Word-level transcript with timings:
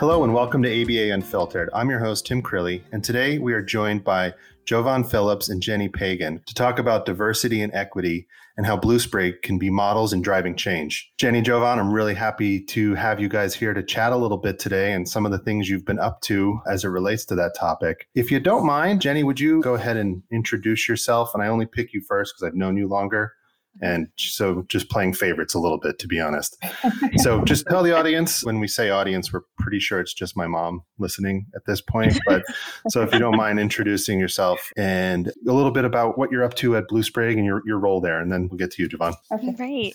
Hello 0.00 0.24
and 0.24 0.32
welcome 0.32 0.62
to 0.62 0.82
ABA 0.82 1.12
Unfiltered. 1.12 1.68
I'm 1.74 1.90
your 1.90 1.98
host, 1.98 2.24
Tim 2.24 2.40
Crilly, 2.40 2.82
and 2.90 3.04
today 3.04 3.36
we 3.36 3.52
are 3.52 3.60
joined 3.60 4.02
by 4.02 4.32
Jovan 4.64 5.04
Phillips 5.04 5.50
and 5.50 5.60
Jenny 5.60 5.90
Pagan 5.90 6.40
to 6.46 6.54
talk 6.54 6.78
about 6.78 7.04
diversity 7.04 7.60
and 7.60 7.70
equity 7.74 8.26
and 8.56 8.64
how 8.64 8.78
Blue 8.78 8.98
Sprig 8.98 9.42
can 9.42 9.58
be 9.58 9.68
models 9.68 10.14
in 10.14 10.22
driving 10.22 10.56
change. 10.56 11.12
Jenny, 11.18 11.42
Jovan, 11.42 11.78
I'm 11.78 11.92
really 11.92 12.14
happy 12.14 12.64
to 12.64 12.94
have 12.94 13.20
you 13.20 13.28
guys 13.28 13.54
here 13.54 13.74
to 13.74 13.82
chat 13.82 14.14
a 14.14 14.16
little 14.16 14.38
bit 14.38 14.58
today 14.58 14.94
and 14.94 15.06
some 15.06 15.26
of 15.26 15.32
the 15.32 15.38
things 15.38 15.68
you've 15.68 15.84
been 15.84 15.98
up 15.98 16.22
to 16.22 16.58
as 16.66 16.82
it 16.82 16.88
relates 16.88 17.26
to 17.26 17.34
that 17.34 17.54
topic. 17.54 18.08
If 18.14 18.30
you 18.30 18.40
don't 18.40 18.64
mind, 18.64 19.02
Jenny, 19.02 19.22
would 19.22 19.38
you 19.38 19.60
go 19.60 19.74
ahead 19.74 19.98
and 19.98 20.22
introduce 20.32 20.88
yourself? 20.88 21.34
And 21.34 21.42
I 21.42 21.48
only 21.48 21.66
pick 21.66 21.92
you 21.92 22.00
first 22.08 22.32
because 22.32 22.48
I've 22.48 22.56
known 22.56 22.78
you 22.78 22.88
longer. 22.88 23.34
And 23.82 24.08
so 24.16 24.64
just 24.68 24.90
playing 24.90 25.14
favorites 25.14 25.54
a 25.54 25.58
little 25.58 25.78
bit, 25.78 25.98
to 26.00 26.08
be 26.08 26.20
honest. 26.20 26.56
so 27.16 27.44
just 27.44 27.66
tell 27.68 27.82
the 27.82 27.96
audience 27.96 28.44
when 28.44 28.60
we 28.60 28.68
say 28.68 28.90
audience, 28.90 29.32
we're 29.32 29.42
pretty 29.58 29.78
sure 29.78 30.00
it's 30.00 30.14
just 30.14 30.36
my 30.36 30.46
mom 30.46 30.82
listening 30.98 31.46
at 31.54 31.64
this 31.66 31.80
point. 31.80 32.18
But 32.26 32.44
so 32.88 33.02
if 33.02 33.12
you 33.12 33.18
don't 33.18 33.36
mind 33.36 33.58
introducing 33.58 34.18
yourself 34.18 34.70
and 34.76 35.28
a 35.48 35.52
little 35.52 35.70
bit 35.70 35.84
about 35.84 36.18
what 36.18 36.30
you're 36.30 36.44
up 36.44 36.54
to 36.54 36.76
at 36.76 36.88
Blue 36.88 37.02
Sprig 37.02 37.36
and 37.36 37.46
your, 37.46 37.62
your 37.64 37.78
role 37.78 38.00
there, 38.00 38.20
and 38.20 38.30
then 38.30 38.48
we'll 38.48 38.58
get 38.58 38.70
to 38.72 38.82
you, 38.82 38.88
Jovan. 38.88 39.14
Okay. 39.32 39.52
Great. 39.52 39.94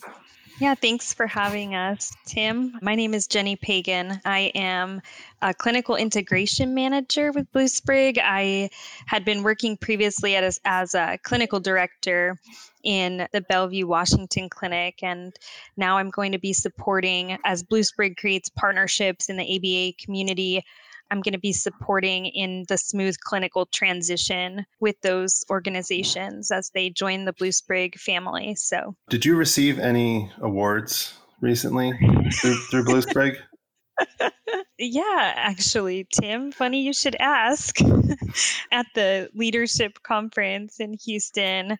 Yeah, 0.57 0.73
thanks 0.73 1.13
for 1.13 1.27
having 1.27 1.75
us, 1.75 2.15
Tim. 2.25 2.77
My 2.81 2.95
name 2.95 3.13
is 3.13 3.27
Jenny 3.27 3.57
Pagan. 3.57 4.21
I 4.23 4.53
am 4.55 5.01
a 5.41 5.53
clinical 5.53 5.97
integration 5.97 6.73
manager 6.73 7.33
with 7.33 7.51
Blue 7.51 7.67
Sprig. 7.67 8.17
I 8.23 8.69
had 9.05 9.25
been 9.25 9.43
working 9.43 9.75
previously 9.75 10.37
as, 10.37 10.61
as 10.63 10.95
a 10.95 11.19
clinical 11.23 11.59
director 11.59 12.39
in 12.83 13.27
the 13.33 13.41
Bellevue, 13.41 13.85
Washington 13.85 14.47
clinic. 14.47 15.03
And 15.03 15.37
now 15.75 15.97
I'm 15.97 16.09
going 16.09 16.31
to 16.31 16.39
be 16.39 16.53
supporting, 16.53 17.37
as 17.43 17.61
Blue 17.61 17.83
Sprig 17.83 18.15
creates 18.15 18.47
partnerships 18.47 19.27
in 19.27 19.35
the 19.35 19.57
ABA 19.57 19.97
community, 20.01 20.63
I'm 21.11 21.21
going 21.21 21.33
to 21.33 21.39
be 21.39 21.53
supporting 21.53 22.25
in 22.25 22.65
the 22.67 22.77
smooth 22.77 23.17
clinical 23.19 23.65
transition 23.67 24.65
with 24.79 24.99
those 25.01 25.43
organizations 25.49 26.51
as 26.51 26.71
they 26.73 26.89
join 26.89 27.25
the 27.25 27.33
Blue 27.33 27.51
Sprig 27.51 27.99
family. 27.99 28.55
So, 28.55 28.95
did 29.09 29.25
you 29.25 29.35
receive 29.35 29.79
any 29.79 30.31
awards 30.39 31.13
recently 31.41 31.93
through, 32.39 32.55
through 32.69 32.85
Blue 32.85 33.01
Sprig? 33.01 33.37
yeah, 34.77 35.33
actually, 35.35 36.07
Tim, 36.11 36.51
funny 36.51 36.81
you 36.81 36.93
should 36.93 37.15
ask. 37.19 37.79
At 38.71 38.87
the 38.95 39.29
leadership 39.33 40.01
conference 40.03 40.79
in 40.79 40.97
Houston, 41.05 41.77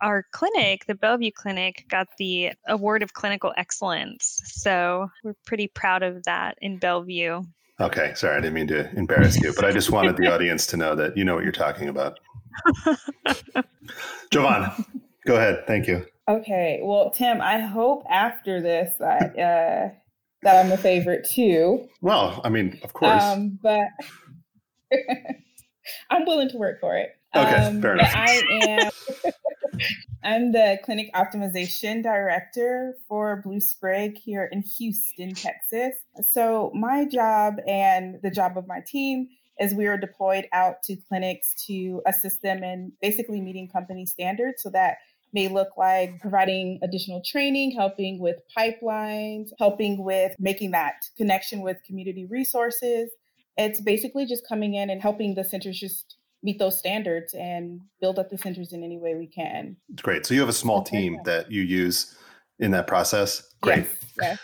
our 0.00 0.24
clinic, 0.32 0.84
the 0.86 0.94
Bellevue 0.94 1.30
Clinic, 1.34 1.84
got 1.88 2.08
the 2.18 2.52
Award 2.68 3.02
of 3.02 3.14
Clinical 3.14 3.52
Excellence. 3.56 4.40
So 4.44 5.08
we're 5.22 5.34
pretty 5.46 5.68
proud 5.68 6.02
of 6.02 6.24
that 6.24 6.58
in 6.60 6.78
Bellevue. 6.78 7.42
Okay, 7.80 8.12
sorry, 8.14 8.36
I 8.36 8.40
didn't 8.40 8.54
mean 8.54 8.68
to 8.68 8.88
embarrass 8.96 9.40
you, 9.40 9.52
but 9.56 9.64
I 9.64 9.72
just 9.72 9.90
wanted 9.90 10.16
the 10.16 10.32
audience 10.32 10.66
to 10.68 10.76
know 10.76 10.94
that 10.94 11.16
you 11.16 11.24
know 11.24 11.34
what 11.34 11.42
you're 11.42 11.52
talking 11.52 11.88
about. 11.88 12.20
Jovan, 14.30 14.70
go 15.26 15.34
ahead. 15.34 15.64
Thank 15.66 15.88
you. 15.88 16.06
Okay, 16.28 16.80
well, 16.84 17.10
Tim, 17.10 17.40
I 17.40 17.58
hope 17.58 18.04
after 18.08 18.62
this 18.62 18.94
that 19.00 19.38
uh, 19.38 19.92
that 20.42 20.64
I'm 20.64 20.70
a 20.70 20.76
favorite 20.76 21.28
too. 21.28 21.88
Well, 22.00 22.40
I 22.44 22.48
mean, 22.48 22.78
of 22.84 22.92
course, 22.92 23.22
um, 23.22 23.58
but 23.60 23.88
I'm 26.10 26.24
willing 26.26 26.48
to 26.50 26.56
work 26.56 26.80
for 26.80 26.96
it. 26.96 27.10
Okay, 27.36 27.54
um, 27.54 27.82
fair 27.82 27.94
enough. 27.94 28.12
I 28.14 28.42
am. 28.62 28.90
I'm 30.24 30.52
the 30.52 30.78
clinic 30.84 31.12
optimization 31.14 32.02
director 32.02 32.96
for 33.08 33.42
Blue 33.44 33.60
Sprig 33.60 34.16
here 34.16 34.48
in 34.50 34.62
Houston, 34.78 35.34
Texas. 35.34 35.94
So, 36.22 36.70
my 36.74 37.06
job 37.06 37.56
and 37.66 38.20
the 38.22 38.30
job 38.30 38.56
of 38.56 38.66
my 38.66 38.80
team 38.86 39.28
is 39.60 39.74
we 39.74 39.86
are 39.86 39.98
deployed 39.98 40.46
out 40.52 40.82
to 40.84 40.96
clinics 41.08 41.54
to 41.66 42.02
assist 42.06 42.40
them 42.42 42.62
in 42.62 42.92
basically 43.02 43.40
meeting 43.40 43.68
company 43.68 44.06
standards. 44.06 44.62
So, 44.62 44.70
that 44.70 44.98
may 45.32 45.48
look 45.48 45.76
like 45.76 46.20
providing 46.20 46.78
additional 46.82 47.20
training, 47.26 47.72
helping 47.72 48.20
with 48.20 48.36
pipelines, 48.56 49.48
helping 49.58 50.04
with 50.04 50.34
making 50.38 50.70
that 50.70 50.94
connection 51.16 51.60
with 51.62 51.78
community 51.84 52.26
resources. 52.26 53.10
It's 53.56 53.80
basically 53.80 54.24
just 54.26 54.48
coming 54.48 54.74
in 54.74 54.88
and 54.88 55.02
helping 55.02 55.34
the 55.34 55.44
centers 55.44 55.78
just 55.78 56.16
meet 56.44 56.58
those 56.58 56.78
standards 56.78 57.34
and 57.34 57.80
build 58.00 58.18
up 58.18 58.28
the 58.30 58.38
centers 58.38 58.72
in 58.72 58.84
any 58.84 58.98
way 58.98 59.14
we 59.14 59.26
can. 59.26 59.76
It's 59.92 60.02
great. 60.02 60.26
So 60.26 60.34
you 60.34 60.40
have 60.40 60.48
a 60.48 60.52
small 60.52 60.82
team 60.82 61.18
that 61.24 61.50
you 61.50 61.62
use 61.62 62.14
in 62.60 62.70
that 62.72 62.86
process. 62.86 63.54
Great. 63.62 63.86
Yes. 63.86 64.14
yes. 64.20 64.38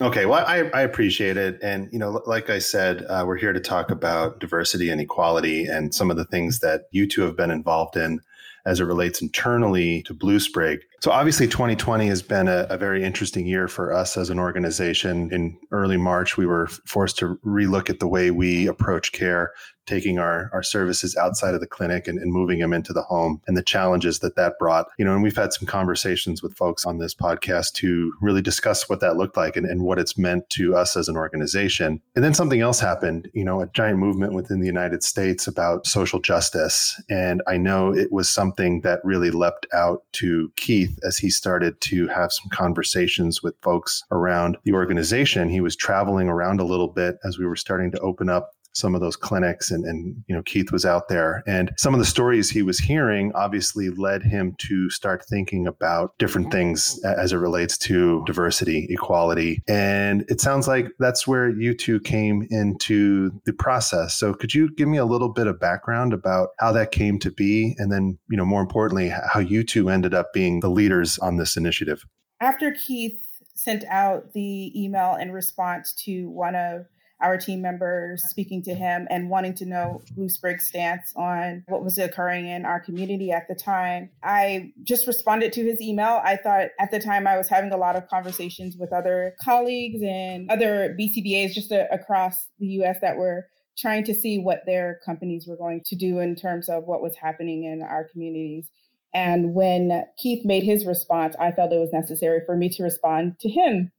Okay, 0.00 0.24
well, 0.24 0.44
I, 0.46 0.70
I, 0.72 0.80
appreciate 0.80 1.36
it, 1.36 1.58
and 1.62 1.88
you 1.92 1.98
know, 1.98 2.22
like 2.26 2.48
I 2.48 2.58
said, 2.58 3.04
uh, 3.08 3.24
we're 3.26 3.36
here 3.36 3.52
to 3.52 3.60
talk 3.60 3.90
about 3.90 4.40
diversity 4.40 4.88
and 4.88 5.00
equality 5.00 5.66
and 5.66 5.94
some 5.94 6.10
of 6.10 6.16
the 6.16 6.24
things 6.24 6.60
that 6.60 6.86
you 6.92 7.06
two 7.06 7.20
have 7.22 7.36
been 7.36 7.50
involved 7.50 7.96
in 7.96 8.20
as 8.64 8.80
it 8.80 8.84
relates 8.84 9.20
internally 9.20 10.02
to 10.04 10.14
Blue 10.14 10.40
Sprig. 10.40 10.80
So 11.02 11.10
obviously 11.10 11.48
2020 11.48 12.06
has 12.06 12.22
been 12.22 12.46
a, 12.46 12.64
a, 12.70 12.78
very 12.78 13.02
interesting 13.02 13.44
year 13.44 13.66
for 13.66 13.92
us 13.92 14.16
as 14.16 14.30
an 14.30 14.38
organization. 14.38 15.32
In 15.32 15.58
early 15.72 15.96
March, 15.96 16.36
we 16.36 16.46
were 16.46 16.68
forced 16.86 17.18
to 17.18 17.40
relook 17.44 17.90
at 17.90 17.98
the 17.98 18.06
way 18.06 18.30
we 18.30 18.68
approach 18.68 19.10
care, 19.10 19.52
taking 19.86 20.20
our, 20.20 20.48
our 20.52 20.62
services 20.62 21.16
outside 21.16 21.54
of 21.54 21.60
the 21.60 21.66
clinic 21.66 22.06
and, 22.06 22.18
and 22.18 22.32
moving 22.32 22.60
them 22.60 22.72
into 22.72 22.92
the 22.92 23.02
home 23.02 23.40
and 23.48 23.56
the 23.56 23.62
challenges 23.62 24.20
that 24.20 24.36
that 24.36 24.52
brought. 24.58 24.86
You 24.96 25.04
know, 25.04 25.12
and 25.12 25.22
we've 25.22 25.36
had 25.36 25.52
some 25.52 25.66
conversations 25.66 26.42
with 26.42 26.56
folks 26.56 26.86
on 26.86 26.98
this 26.98 27.14
podcast 27.14 27.72
to 27.74 28.12
really 28.20 28.42
discuss 28.42 28.88
what 28.88 29.00
that 29.00 29.16
looked 29.16 29.36
like 29.36 29.56
and, 29.56 29.66
and 29.66 29.82
what 29.82 29.98
it's 29.98 30.16
meant 30.16 30.48
to 30.50 30.76
us 30.76 30.96
as 30.96 31.08
an 31.08 31.16
organization. 31.16 32.00
And 32.14 32.24
then 32.24 32.34
something 32.34 32.60
else 32.60 32.78
happened, 32.78 33.28
you 33.34 33.44
know, 33.44 33.60
a 33.60 33.66
giant 33.68 33.98
movement 33.98 34.34
within 34.34 34.60
the 34.60 34.66
United 34.66 35.02
States 35.02 35.48
about 35.48 35.86
social 35.86 36.20
justice. 36.20 37.00
And 37.10 37.42
I 37.48 37.56
know 37.56 37.92
it 37.92 38.12
was 38.12 38.28
something 38.28 38.82
that 38.82 39.00
really 39.04 39.30
leapt 39.30 39.66
out 39.72 40.04
to 40.12 40.52
Keith 40.56 40.91
as 41.02 41.18
he 41.18 41.30
started 41.30 41.80
to 41.82 42.06
have 42.08 42.32
some 42.32 42.48
conversations 42.50 43.42
with 43.42 43.54
folks 43.62 44.02
around 44.10 44.56
the 44.64 44.72
organization. 44.72 45.48
He 45.48 45.60
was 45.60 45.76
traveling 45.76 46.28
around 46.28 46.60
a 46.60 46.64
little 46.64 46.88
bit 46.88 47.18
as 47.24 47.38
we 47.38 47.46
were 47.46 47.56
starting 47.56 47.90
to 47.92 48.00
open 48.00 48.28
up 48.28 48.54
some 48.72 48.94
of 48.94 49.00
those 49.00 49.16
clinics 49.16 49.70
and, 49.70 49.84
and 49.84 50.22
you 50.26 50.34
know 50.34 50.42
keith 50.42 50.72
was 50.72 50.84
out 50.84 51.08
there. 51.08 51.42
And 51.46 51.72
some 51.76 51.94
of 51.94 52.00
the 52.00 52.06
stories 52.06 52.50
he 52.50 52.62
was 52.62 52.78
hearing 52.78 53.32
obviously 53.34 53.90
led 53.90 54.22
him 54.22 54.54
to 54.58 54.90
start 54.90 55.24
thinking 55.24 55.66
about 55.66 56.16
different 56.18 56.50
things 56.50 57.00
as 57.04 57.32
it 57.32 57.36
relates 57.36 57.76
to 57.78 58.24
diversity 58.24 58.86
equality. 58.90 59.62
And 59.68 60.24
it 60.28 60.40
sounds 60.40 60.68
like 60.68 60.88
that's 60.98 61.26
where 61.26 61.50
you 61.50 61.74
two 61.74 62.00
came 62.00 62.46
into 62.50 63.30
the 63.44 63.52
process. 63.52 64.14
So 64.14 64.34
could 64.34 64.54
you 64.54 64.74
give 64.74 64.88
me 64.88 64.98
a 64.98 65.04
little 65.04 65.28
bit 65.28 65.46
of 65.46 65.60
background 65.60 66.12
about 66.12 66.50
how 66.58 66.72
that 66.72 66.90
came 66.90 67.18
to 67.20 67.30
be? 67.30 67.74
And 67.78 67.92
then 67.92 68.18
you 68.28 68.36
know 68.36 68.44
more 68.44 68.60
importantly 68.60 69.08
how 69.10 69.40
you 69.40 69.64
two 69.64 69.88
ended 69.88 70.14
up 70.14 70.32
being 70.32 70.60
the 70.60 70.70
leaders 70.70 71.18
on 71.18 71.36
this 71.36 71.56
initiative? 71.56 72.04
After 72.40 72.72
keith 72.72 73.20
sent 73.54 73.84
out 73.84 74.32
the 74.32 74.72
email 74.80 75.16
in 75.16 75.30
response 75.30 75.92
to 75.94 76.28
one 76.30 76.54
of 76.54 76.86
our 77.22 77.38
team 77.38 77.62
members 77.62 78.22
speaking 78.28 78.62
to 78.64 78.74
him 78.74 79.06
and 79.08 79.30
wanting 79.30 79.54
to 79.54 79.64
know 79.64 80.02
Blue 80.14 80.28
Sprig's 80.28 80.66
stance 80.66 81.12
on 81.16 81.64
what 81.68 81.84
was 81.84 81.96
occurring 81.98 82.48
in 82.48 82.64
our 82.64 82.80
community 82.80 83.30
at 83.30 83.46
the 83.48 83.54
time. 83.54 84.10
I 84.22 84.72
just 84.82 85.06
responded 85.06 85.52
to 85.54 85.64
his 85.64 85.80
email. 85.80 86.20
I 86.24 86.36
thought 86.36 86.68
at 86.80 86.90
the 86.90 87.00
time 87.00 87.26
I 87.26 87.36
was 87.36 87.48
having 87.48 87.72
a 87.72 87.76
lot 87.76 87.96
of 87.96 88.08
conversations 88.08 88.76
with 88.76 88.92
other 88.92 89.34
colleagues 89.40 90.02
and 90.02 90.50
other 90.50 90.96
BCBAs 90.98 91.52
just 91.52 91.70
a, 91.70 91.92
across 91.92 92.48
the 92.58 92.66
US 92.82 92.98
that 93.00 93.16
were 93.16 93.46
trying 93.78 94.04
to 94.04 94.14
see 94.14 94.38
what 94.38 94.66
their 94.66 95.00
companies 95.06 95.46
were 95.46 95.56
going 95.56 95.82
to 95.86 95.96
do 95.96 96.18
in 96.18 96.34
terms 96.34 96.68
of 96.68 96.84
what 96.84 97.02
was 97.02 97.16
happening 97.16 97.64
in 97.64 97.82
our 97.82 98.04
communities. 98.04 98.68
And 99.14 99.54
when 99.54 100.04
Keith 100.18 100.44
made 100.44 100.62
his 100.62 100.86
response, 100.86 101.36
I 101.38 101.52
felt 101.52 101.72
it 101.72 101.78
was 101.78 101.92
necessary 101.92 102.40
for 102.44 102.56
me 102.56 102.68
to 102.70 102.82
respond 102.82 103.38
to 103.40 103.48
him 103.48 103.92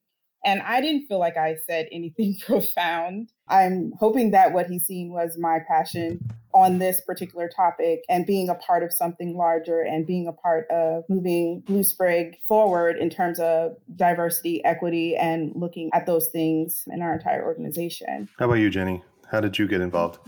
and 0.45 0.61
I 0.61 0.81
didn't 0.81 1.07
feel 1.07 1.19
like 1.19 1.37
I 1.37 1.55
said 1.67 1.87
anything 1.91 2.37
profound. 2.45 3.29
I'm 3.47 3.91
hoping 3.99 4.31
that 4.31 4.53
what 4.53 4.67
he's 4.67 4.85
seen 4.85 5.11
was 5.11 5.37
my 5.37 5.59
passion 5.67 6.19
on 6.53 6.77
this 6.77 7.01
particular 7.01 7.49
topic 7.49 8.03
and 8.09 8.25
being 8.25 8.47
a 8.47 8.55
part 8.55 8.83
of 8.83 8.93
something 8.93 9.35
larger 9.35 9.81
and 9.81 10.05
being 10.05 10.27
a 10.27 10.33
part 10.33 10.69
of 10.69 11.03
moving 11.09 11.61
Blue 11.65 11.83
Sprig 11.83 12.37
forward 12.47 12.97
in 12.97 13.09
terms 13.09 13.39
of 13.39 13.75
diversity, 13.95 14.63
equity, 14.63 15.15
and 15.15 15.51
looking 15.55 15.89
at 15.93 16.05
those 16.05 16.29
things 16.29 16.83
in 16.87 17.01
our 17.01 17.13
entire 17.13 17.43
organization. 17.43 18.29
How 18.37 18.45
about 18.45 18.55
you, 18.55 18.69
Jenny? 18.69 19.03
How 19.31 19.39
did 19.39 19.57
you 19.57 19.67
get 19.67 19.81
involved? 19.81 20.19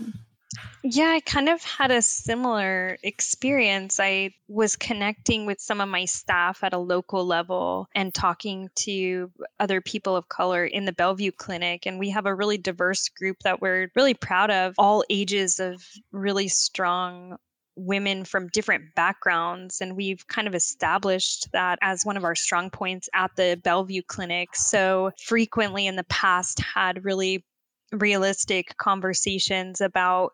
Yeah, 0.82 1.10
I 1.10 1.20
kind 1.20 1.48
of 1.48 1.62
had 1.64 1.90
a 1.90 2.00
similar 2.00 2.98
experience. 3.02 3.98
I 3.98 4.34
was 4.48 4.76
connecting 4.76 5.46
with 5.46 5.60
some 5.60 5.80
of 5.80 5.88
my 5.88 6.04
staff 6.04 6.62
at 6.62 6.74
a 6.74 6.78
local 6.78 7.24
level 7.26 7.88
and 7.94 8.14
talking 8.14 8.68
to 8.76 9.30
other 9.58 9.80
people 9.80 10.14
of 10.16 10.28
color 10.28 10.64
in 10.64 10.84
the 10.84 10.92
Bellevue 10.92 11.32
Clinic. 11.32 11.86
And 11.86 11.98
we 11.98 12.10
have 12.10 12.26
a 12.26 12.34
really 12.34 12.58
diverse 12.58 13.08
group 13.08 13.38
that 13.42 13.60
we're 13.60 13.90
really 13.96 14.14
proud 14.14 14.50
of, 14.50 14.74
all 14.78 15.04
ages 15.10 15.58
of 15.58 15.82
really 16.12 16.48
strong 16.48 17.36
women 17.74 18.24
from 18.24 18.48
different 18.48 18.94
backgrounds. 18.94 19.80
And 19.80 19.96
we've 19.96 20.26
kind 20.28 20.48
of 20.48 20.54
established 20.54 21.48
that 21.52 21.78
as 21.82 22.06
one 22.06 22.16
of 22.16 22.24
our 22.24 22.34
strong 22.34 22.70
points 22.70 23.08
at 23.14 23.34
the 23.36 23.60
Bellevue 23.62 24.02
Clinic. 24.06 24.54
So 24.54 25.10
frequently 25.22 25.86
in 25.86 25.96
the 25.96 26.04
past 26.04 26.60
had 26.60 27.04
really 27.04 27.44
realistic 27.92 28.76
conversations 28.78 29.80
about 29.80 30.32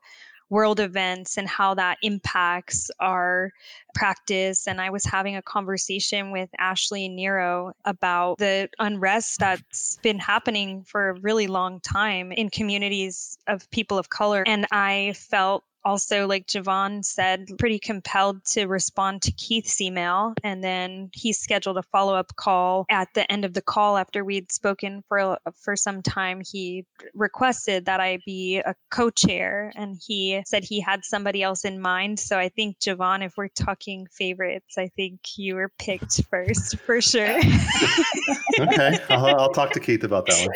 world 0.53 0.81
events 0.81 1.39
and 1.39 1.49
how 1.49 1.73
that 1.73 1.97
impacts 2.03 2.91
our 3.01 3.51
practice. 3.95 4.69
And 4.69 4.83
I 4.83 4.91
was 4.91 5.03
having 5.03 5.35
a 5.35 5.43
conversation 5.43 6.31
with 6.31 6.51
Ashley 6.59 7.09
Nero 7.09 7.73
about 7.87 8.37
the 8.37 8.69
unrest 8.79 9.39
that's 9.41 9.99
been 10.03 10.19
happening 10.19 10.85
for 10.85 11.09
a 11.09 11.21
really 11.21 11.47
long 11.47 11.81
time 11.81 12.33
in 12.33 12.51
communities 12.51 13.39
of 13.47 13.69
people 13.71 13.97
of 13.97 14.11
color. 14.11 14.45
And 14.47 14.67
I 14.71 15.15
felt 15.17 15.65
also, 15.85 16.27
like 16.27 16.47
Jovan 16.47 17.03
said, 17.03 17.49
pretty 17.59 17.79
compelled 17.79 18.45
to 18.47 18.67
respond 18.67 19.23
to 19.23 19.33
Keith's 19.33 19.81
email. 19.81 20.35
And 20.43 20.63
then 20.63 21.11
he 21.13 21.33
scheduled 21.33 21.79
a 21.79 21.83
follow 21.83 22.15
up 22.15 22.35
call 22.37 22.87
at 22.91 23.09
the 23.15 23.31
end 23.31 23.45
of 23.45 23.55
the 23.55 23.63
call 23.63 23.97
after 23.97 24.25
we'd 24.25 24.53
spoken 24.53 25.03
for, 25.09 25.39
for 25.57 25.77
some 25.77 26.03
time. 26.03 26.43
He 26.45 26.85
requested 27.15 27.87
that 27.87 28.01
I 28.01 28.19
be 28.25 28.59
a 28.59 28.75
co 28.91 29.11
chair 29.11 29.73
and 29.77 29.99
he 30.07 30.43
said 30.47 30.65
he 30.65 30.81
had 30.81 31.05
somebody 31.05 31.43
else 31.43 31.65
in 31.65 31.81
mind. 31.81 32.19
So 32.19 32.39
I 32.39 32.49
think, 32.49 32.79
Jovan, 32.79 33.23
if 33.23 33.35
we're 33.37 33.49
talking 33.49 34.07
favorites, 34.11 34.79
I 34.79 34.89
think 34.89 35.21
you 35.37 35.55
were 35.57 35.71
picked 35.79 36.23
first 36.31 36.79
for 36.79 37.01
sure. 37.01 37.39
okay. 38.61 38.99
I'll, 39.09 39.41
I'll 39.41 39.53
talk 39.53 39.73
to 39.73 39.81
Keith 39.81 40.05
about 40.05 40.27
that 40.27 40.49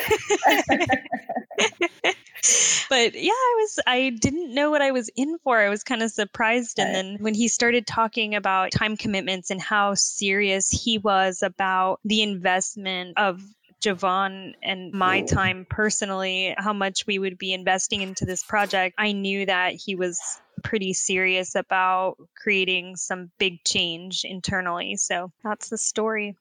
one. 0.70 2.12
but 2.88 3.14
yeah, 3.14 3.30
I 3.32 3.54
was 3.58 3.78
I 3.86 4.10
didn't 4.10 4.54
know 4.54 4.70
what 4.70 4.82
I 4.82 4.92
was 4.92 5.10
in 5.16 5.38
for. 5.38 5.58
I 5.58 5.68
was 5.68 5.82
kind 5.82 6.02
of 6.02 6.10
surprised 6.10 6.78
and 6.78 6.94
then 6.94 7.16
when 7.20 7.34
he 7.34 7.48
started 7.48 7.86
talking 7.86 8.34
about 8.34 8.70
time 8.70 8.96
commitments 8.96 9.50
and 9.50 9.60
how 9.60 9.94
serious 9.94 10.70
he 10.70 10.98
was 10.98 11.42
about 11.42 12.00
the 12.04 12.22
investment 12.22 13.14
of 13.16 13.42
Jovan 13.80 14.54
and 14.62 14.92
my 14.92 15.22
time 15.22 15.66
personally, 15.68 16.54
how 16.56 16.72
much 16.72 17.06
we 17.06 17.18
would 17.18 17.38
be 17.38 17.52
investing 17.52 18.00
into 18.02 18.24
this 18.24 18.42
project, 18.42 18.94
I 18.98 19.12
knew 19.12 19.46
that 19.46 19.74
he 19.74 19.94
was 19.94 20.20
pretty 20.64 20.92
serious 20.92 21.54
about 21.54 22.16
creating 22.36 22.96
some 22.96 23.30
big 23.38 23.62
change 23.64 24.24
internally. 24.24 24.96
So 24.96 25.30
that's 25.44 25.68
the 25.68 25.78
story. 25.78 26.36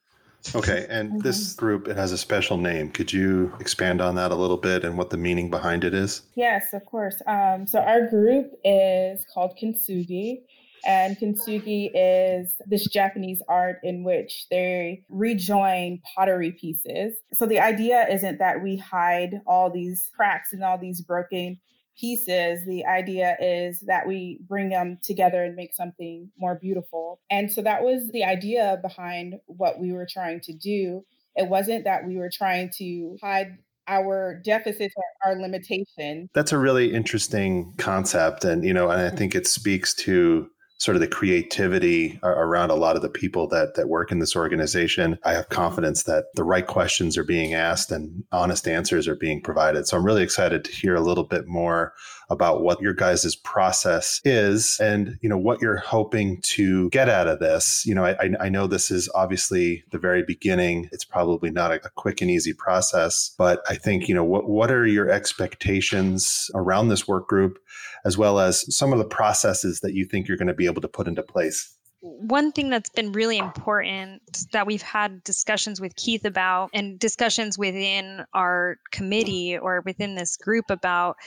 Okay, 0.53 0.86
and 0.89 1.09
mm-hmm. 1.09 1.19
this 1.19 1.53
group 1.53 1.88
it 1.88 1.95
has 1.95 2.12
a 2.12 2.18
special 2.18 2.57
name. 2.57 2.92
Could 2.92 3.12
you 3.12 3.53
expand 3.59 4.01
on 4.01 4.15
that 4.15 4.31
a 4.31 4.36
little 4.36 4.57
bit 4.57 4.83
and 4.83 4.97
what 4.97 5.09
the 5.09 5.18
meaning 5.18 5.50
behind 5.50 5.83
it 5.83 5.94
is? 5.94 6.21
Yes, 6.36 6.74
of 6.74 6.86
course. 6.86 7.21
Um, 7.25 7.65
so 7.65 7.80
our 7.80 8.07
group 8.07 8.51
is 8.63 9.25
called 9.33 9.57
Kintsugi, 9.62 10.42
and 10.86 11.18
kintsugi 11.18 11.89
is 11.95 12.53
this 12.68 12.88
Japanese 12.88 13.42
art 13.47 13.77
in 13.83 14.03
which 14.03 14.45
they 14.51 15.03
rejoin 15.09 16.01
pottery 16.15 16.51
pieces. 16.51 17.15
So 17.33 17.45
the 17.45 17.59
idea 17.59 18.06
isn't 18.09 18.38
that 18.38 18.62
we 18.62 18.77
hide 18.77 19.41
all 19.48 19.71
these 19.71 20.09
cracks 20.15 20.53
and 20.53 20.63
all 20.63 20.77
these 20.77 21.01
broken 21.01 21.59
pieces, 22.00 22.65
the 22.65 22.86
idea 22.86 23.38
is 23.39 23.80
that 23.88 24.07
we 24.07 24.39
bring 24.47 24.69
them 24.69 24.97
together 25.03 25.44
and 25.44 25.56
make 25.56 25.74
something 25.74 26.30
more 26.38 26.56
beautiful. 26.56 27.19
And 27.30 27.51
so 27.51 27.62
that 27.62 27.83
was 27.83 28.09
the 28.12 28.24
idea 28.24 28.80
behind 28.81 29.36
what 29.45 29.80
we 29.80 29.92
were 29.92 30.07
trying 30.09 30.42
to 30.42 30.53
do. 30.53 31.06
It 31.36 31.50
wasn't 31.50 31.83
that 31.86 32.06
we 32.07 32.18
were 32.18 32.31
trying 32.33 32.71
to 32.77 33.18
hide 33.21 33.57
our 33.88 34.42
deficits 34.44 34.94
or 34.97 35.03
our 35.31 35.39
limitations. 35.39 36.30
That's 36.33 36.51
a 36.51 36.57
really 36.57 36.94
interesting 36.94 37.74
concept. 37.77 38.44
And, 38.44 38.63
you 38.63 38.74
know, 38.74 38.89
and 38.89 39.01
I 39.01 39.15
think 39.15 39.36
it 39.36 39.48
speaks 39.48 39.94
to 39.95 40.50
sort 40.77 40.95
of 40.95 41.01
the 41.01 41.07
creativity 41.07 42.19
around 42.24 42.69
a 42.69 42.75
lot 42.75 42.95
of 42.95 43.01
the 43.01 43.10
people 43.10 43.48
that 43.48 43.75
that 43.75 43.88
work 43.88 44.12
in 44.12 44.19
this 44.19 44.36
organization. 44.36 45.18
I 45.24 45.33
have 45.33 45.45
mm-hmm. 45.45 45.56
confidence 45.56 46.04
that 46.04 46.25
the 46.36 46.44
right 46.44 46.68
questions 46.68 47.18
are 47.18 47.24
being 47.24 47.54
asked 47.54 47.92
and 47.92 48.24
honest 48.31 48.68
answers 48.68 49.07
are 49.07 49.16
being 49.16 49.42
provided. 49.42 49.88
So 49.88 49.98
I'm 49.98 50.06
really 50.06 50.24
excited 50.24 50.66
to 50.66 50.72
hear 50.72 50.95
a 50.95 51.01
little 51.01 51.24
bit 51.24 51.48
more 51.48 51.94
about 52.30 52.62
what 52.62 52.81
your 52.81 52.94
guys' 52.94 53.36
process 53.36 54.22
is 54.24 54.80
and 54.80 55.18
you 55.22 55.30
know 55.30 55.38
what 55.38 55.62
you're 55.62 55.77
hoping 55.77 56.42
to 56.42 56.89
get 56.89 57.10
out 57.10 57.27
of 57.27 57.39
this. 57.39 57.86
You 57.86 57.95
know, 57.95 58.06
I, 58.06 58.30
I 58.39 58.50
know 58.50 58.68
this 58.68 58.92
is 58.92 59.10
obviously 59.13 59.83
the 59.92 60.00
very 60.00 60.24
beginning. 60.24 60.89
It's 60.92 61.06
probably 61.06 61.51
not 61.51 61.72
a, 61.72 61.86
a 61.86 61.89
quick 61.89 62.22
and 62.22 62.31
easy 62.31 62.54
process, 62.54 63.33
but 63.38 63.62
I 63.69 63.75
think 63.75 64.07
you 64.07 64.16
know 64.16 64.24
what 64.24 64.50
what 64.50 64.72
are 64.72 64.88
your 64.88 65.10
expectations 65.10 66.50
around 66.56 66.89
this 66.89 67.07
work 67.07 67.27
group, 67.27 67.60
as 68.06 68.18
well 68.18 68.39
as 68.39 68.75
some 68.75 68.92
of 68.92 69.00
the 69.00 69.06
processes 69.06 69.81
that 69.81 69.94
you 69.94 70.06
think 70.06 70.27
you're 70.27 70.38
going 70.38 70.48
to 70.48 70.54
be 70.54 70.66
able 70.66 70.81
to 70.81 70.88
put 70.88 71.07
into 71.07 71.24
place 71.24 71.75
one 72.05 72.51
thing 72.51 72.69
that's 72.69 72.89
been 72.91 73.11
really 73.13 73.39
important 73.39 74.21
that 74.51 74.67
we've 74.67 74.81
had 74.83 75.23
discussions 75.23 75.81
with 75.81 75.95
Keith 75.95 76.23
about 76.23 76.69
and 76.71 76.99
discussions 76.99 77.57
within 77.57 78.23
our 78.33 78.77
committee 78.91 79.57
or 79.57 79.81
within 79.81 80.13
this 80.13 80.37
group 80.37 80.65
about 80.69 81.17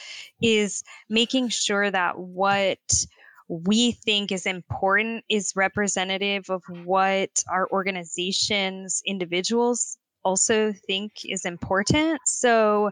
is 0.41 0.85
making 1.09 1.49
sure 1.49 1.91
that 1.91 2.17
what 2.17 2.79
we 3.49 3.93
think 3.93 4.31
is 4.31 4.47
important 4.47 5.25
is 5.29 5.55
representative 5.57 6.49
of 6.49 6.63
what 6.85 7.43
our 7.51 7.69
organization's 7.73 9.03
individuals 9.05 9.99
also 10.29 10.75
think 10.87 11.25
is 11.25 11.47
important. 11.47 12.21
So 12.27 12.91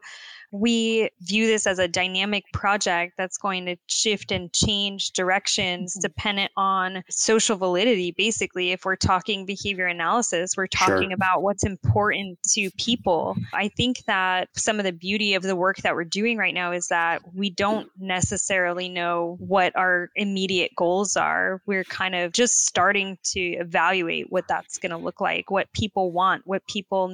we 0.52 1.10
view 1.20 1.46
this 1.46 1.66
as 1.66 1.78
a 1.78 1.88
dynamic 1.88 2.44
project 2.52 3.14
that's 3.16 3.36
going 3.36 3.66
to 3.66 3.76
shift 3.88 4.32
and 4.32 4.52
change 4.52 5.10
directions 5.10 5.94
mm-hmm. 5.94 6.02
dependent 6.02 6.52
on 6.56 7.02
social 7.10 7.56
validity. 7.56 8.12
Basically, 8.12 8.72
if 8.72 8.84
we're 8.84 8.96
talking 8.96 9.44
behavior 9.44 9.86
analysis, 9.86 10.56
we're 10.56 10.66
talking 10.66 11.10
sure. 11.10 11.14
about 11.14 11.42
what's 11.42 11.64
important 11.64 12.38
to 12.50 12.70
people. 12.72 13.36
I 13.52 13.68
think 13.68 14.04
that 14.06 14.48
some 14.54 14.78
of 14.78 14.84
the 14.84 14.92
beauty 14.92 15.34
of 15.34 15.42
the 15.42 15.56
work 15.56 15.78
that 15.78 15.94
we're 15.94 16.04
doing 16.04 16.38
right 16.38 16.54
now 16.54 16.72
is 16.72 16.88
that 16.88 17.22
we 17.34 17.50
don't 17.50 17.90
necessarily 17.98 18.88
know 18.88 19.36
what 19.40 19.76
our 19.76 20.10
immediate 20.14 20.72
goals 20.76 21.16
are. 21.16 21.60
We're 21.66 21.84
kind 21.84 22.14
of 22.14 22.32
just 22.32 22.66
starting 22.66 23.18
to 23.32 23.40
evaluate 23.40 24.30
what 24.30 24.48
that's 24.48 24.78
going 24.78 24.90
to 24.92 24.96
look 24.96 25.20
like, 25.20 25.50
what 25.50 25.72
people 25.72 26.12
want, 26.12 26.46
what 26.46 26.66
people 26.66 27.08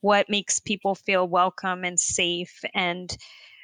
what 0.00 0.28
makes 0.28 0.58
people 0.58 0.94
feel 0.94 1.28
welcome 1.28 1.84
and 1.84 1.98
safe 1.98 2.60
and 2.74 3.16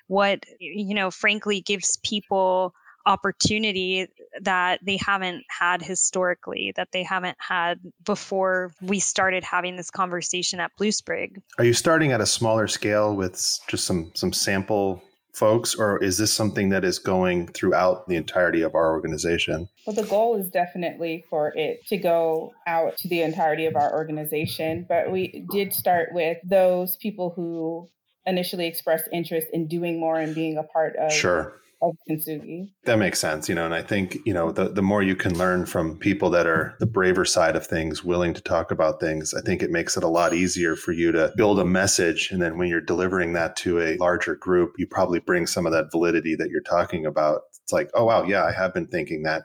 what 0.08 0.44
you 0.60 0.94
know 0.94 1.10
frankly 1.10 1.60
gives 1.60 1.98
people 2.04 2.72
opportunity 3.06 4.08
that 4.42 4.80
they 4.84 4.96
haven't 4.96 5.44
had 5.48 5.80
historically 5.80 6.72
that 6.76 6.88
they 6.92 7.02
haven't 7.02 7.36
had 7.38 7.78
before 8.04 8.72
we 8.82 8.98
started 8.98 9.44
having 9.44 9.76
this 9.76 9.90
conversation 9.90 10.58
at 10.58 10.72
blue 10.76 10.90
sprig. 10.90 11.40
Are 11.58 11.64
you 11.64 11.72
starting 11.72 12.12
at 12.12 12.20
a 12.20 12.26
smaller 12.26 12.66
scale 12.66 13.14
with 13.14 13.34
just 13.68 13.84
some 13.84 14.10
some 14.14 14.32
sample 14.32 15.02
folks, 15.36 15.74
or 15.74 16.02
is 16.02 16.16
this 16.16 16.32
something 16.32 16.70
that 16.70 16.84
is 16.84 16.98
going 16.98 17.46
throughout 17.48 18.08
the 18.08 18.16
entirety 18.16 18.62
of 18.62 18.74
our 18.74 18.92
organization? 18.92 19.68
Well, 19.86 19.94
the 19.94 20.04
goal 20.04 20.36
is 20.36 20.50
definitely 20.50 21.24
for 21.28 21.52
it 21.54 21.86
to 21.88 21.98
go 21.98 22.54
out 22.66 22.96
to 22.98 23.08
the 23.08 23.20
entirety 23.20 23.66
of 23.66 23.76
our 23.76 23.92
organization, 23.92 24.86
but 24.88 25.12
we 25.12 25.44
did 25.52 25.72
start 25.72 26.08
with 26.12 26.38
those 26.42 26.96
people 26.96 27.34
who 27.36 27.88
initially 28.24 28.66
expressed 28.66 29.08
interest 29.12 29.46
in 29.52 29.68
doing 29.68 30.00
more 30.00 30.18
and 30.18 30.34
being 30.34 30.56
a 30.56 30.62
part 30.62 30.96
of 30.96 31.12
sure 31.12 31.60
of 31.82 31.94
kintsugi. 32.08 32.70
That 32.84 32.98
makes 32.98 33.18
sense, 33.18 33.48
you 33.48 33.54
know, 33.54 33.64
and 33.64 33.74
I 33.74 33.82
think, 33.82 34.18
you 34.24 34.32
know, 34.32 34.50
the, 34.50 34.68
the 34.68 34.82
more 34.82 35.02
you 35.02 35.16
can 35.16 35.36
learn 35.36 35.66
from 35.66 35.98
people 35.98 36.30
that 36.30 36.46
are 36.46 36.74
the 36.80 36.86
braver 36.86 37.24
side 37.24 37.56
of 37.56 37.66
things, 37.66 38.02
willing 38.02 38.34
to 38.34 38.40
talk 38.40 38.70
about 38.70 39.00
things, 39.00 39.34
I 39.34 39.42
think 39.42 39.62
it 39.62 39.70
makes 39.70 39.96
it 39.96 40.02
a 40.02 40.08
lot 40.08 40.32
easier 40.32 40.76
for 40.76 40.92
you 40.92 41.12
to 41.12 41.32
build 41.36 41.60
a 41.60 41.64
message. 41.64 42.30
And 42.30 42.40
then 42.40 42.56
when 42.58 42.68
you're 42.68 42.80
delivering 42.80 43.34
that 43.34 43.56
to 43.56 43.80
a 43.80 43.96
larger 43.98 44.34
group, 44.36 44.72
you 44.78 44.86
probably 44.86 45.20
bring 45.20 45.46
some 45.46 45.66
of 45.66 45.72
that 45.72 45.90
validity 45.90 46.34
that 46.36 46.50
you're 46.50 46.62
talking 46.62 47.04
about. 47.04 47.42
It's 47.62 47.72
like, 47.72 47.90
oh, 47.94 48.04
wow, 48.04 48.22
yeah, 48.22 48.44
I 48.44 48.52
have 48.52 48.72
been 48.72 48.86
thinking 48.86 49.22
that. 49.24 49.42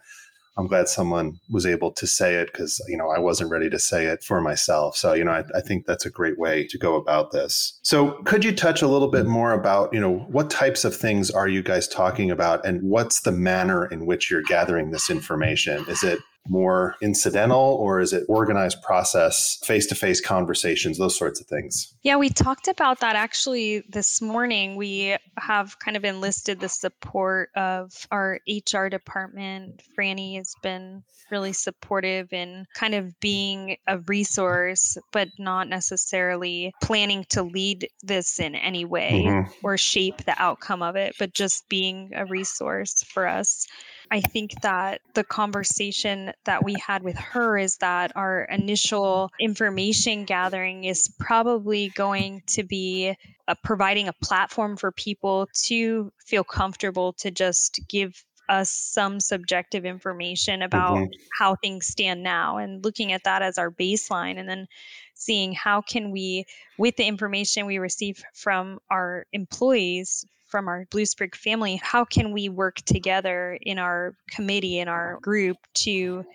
I'm 0.57 0.67
glad 0.67 0.89
someone 0.89 1.39
was 1.49 1.65
able 1.65 1.91
to 1.93 2.05
say 2.05 2.35
it 2.35 2.51
because, 2.51 2.83
you 2.87 2.97
know, 2.97 3.09
I 3.09 3.19
wasn't 3.19 3.51
ready 3.51 3.69
to 3.69 3.79
say 3.79 4.05
it 4.05 4.23
for 4.23 4.41
myself. 4.41 4.97
So, 4.97 5.13
you 5.13 5.23
know, 5.23 5.31
I, 5.31 5.43
I, 5.55 5.61
think 5.61 5.85
that's 5.85 6.05
a 6.05 6.09
great 6.09 6.37
way 6.37 6.67
to 6.67 6.77
go 6.77 6.95
about 6.95 7.31
this. 7.31 7.79
So, 7.83 8.21
could 8.23 8.43
you 8.43 8.53
touch 8.53 8.81
a 8.81 8.87
little 8.87 9.09
bit 9.09 9.23
mm-hmm. 9.23 9.31
more 9.31 9.53
about, 9.53 9.93
you 9.93 9.99
know, 9.99 10.19
what 10.29 10.49
types 10.49 10.83
of 10.83 10.95
things 10.95 11.31
are 11.31 11.47
you 11.47 11.63
guys 11.63 11.87
talking 11.87 12.29
about 12.29 12.65
and 12.65 12.81
what's 12.83 13.21
the 13.21 13.31
manner 13.31 13.85
in 13.85 14.05
which 14.05 14.29
you're 14.29 14.43
gathering 14.43 14.91
this 14.91 15.09
information? 15.09 15.85
Is 15.87 16.03
it 16.03 16.19
more 16.47 16.95
incidental 17.01 17.77
or 17.79 17.99
is 17.99 18.13
it 18.13 18.23
organized 18.27 18.81
process, 18.81 19.57
face 19.63 19.85
to 19.87 19.95
face 19.95 20.19
conversations, 20.19 20.97
those 20.97 21.17
sorts 21.17 21.39
of 21.39 21.47
things? 21.47 21.93
Yeah, 22.01 22.17
we 22.17 22.29
talked 22.29 22.67
about 22.67 22.99
that 23.01 23.15
actually 23.15 23.83
this 23.89 24.21
morning. 24.21 24.75
We 24.75 25.17
have 25.37 25.77
kind 25.79 25.95
of 25.95 26.03
enlisted 26.03 26.59
the 26.59 26.69
support 26.69 27.49
of 27.55 27.91
our 28.11 28.39
HR 28.47 28.87
department. 28.87 29.83
Franny 29.97 30.37
has 30.37 30.55
been 30.63 31.03
really 31.31 31.53
supportive 31.53 32.33
in 32.33 32.67
kind 32.73 32.93
of 32.93 33.17
being 33.19 33.77
a 33.87 33.99
resource, 33.99 34.97
but 35.11 35.29
not 35.39 35.69
necessarily 35.69 36.73
planning 36.83 37.25
to 37.29 37.41
lead 37.41 37.87
this 38.03 38.39
in 38.39 38.53
any 38.53 38.83
way 38.83 39.23
mm-hmm. 39.25 39.51
or 39.63 39.77
shape 39.77 40.25
the 40.25 40.35
outcome 40.41 40.81
of 40.83 40.95
it, 40.95 41.15
but 41.17 41.33
just 41.33 41.67
being 41.69 42.11
a 42.15 42.25
resource 42.25 43.03
for 43.03 43.27
us 43.27 43.65
I 44.11 44.19
think 44.19 44.59
that 44.61 44.99
the 45.13 45.23
conversation 45.23 46.33
that 46.43 46.65
we 46.65 46.75
had 46.85 47.01
with 47.01 47.15
her 47.15 47.57
is 47.57 47.77
that 47.77 48.11
our 48.17 48.43
initial 48.43 49.31
information 49.39 50.25
gathering 50.25 50.83
is 50.83 51.09
probably 51.17 51.93
going 51.95 52.43
to 52.47 52.63
be 52.63 53.15
uh, 53.47 53.55
providing 53.63 54.09
a 54.09 54.13
platform 54.13 54.75
for 54.75 54.91
people 54.91 55.47
to 55.63 56.11
feel 56.25 56.43
comfortable 56.43 57.13
to 57.13 57.31
just 57.31 57.79
give 57.87 58.25
us 58.49 58.69
some 58.69 59.21
subjective 59.21 59.85
information 59.85 60.61
about 60.61 60.97
mm-hmm. 60.97 61.21
how 61.39 61.55
things 61.55 61.87
stand 61.87 62.21
now 62.21 62.57
and 62.57 62.83
looking 62.83 63.13
at 63.13 63.23
that 63.23 63.41
as 63.41 63.57
our 63.57 63.71
baseline 63.71 64.37
and 64.37 64.49
then 64.49 64.67
seeing 65.13 65.53
how 65.53 65.79
can 65.79 66.11
we 66.11 66.43
with 66.77 66.97
the 66.97 67.05
information 67.05 67.65
we 67.65 67.77
receive 67.77 68.21
from 68.33 68.77
our 68.89 69.25
employees 69.31 70.25
from 70.51 70.67
our 70.67 70.85
Blue 70.91 71.05
Sprig 71.05 71.35
family, 71.35 71.79
how 71.81 72.05
can 72.05 72.31
we 72.31 72.49
work 72.49 72.75
together 72.85 73.57
in 73.61 73.79
our 73.79 74.13
committee, 74.29 74.79
in 74.79 74.87
our 74.87 75.17
group 75.21 75.57
to 75.75 76.25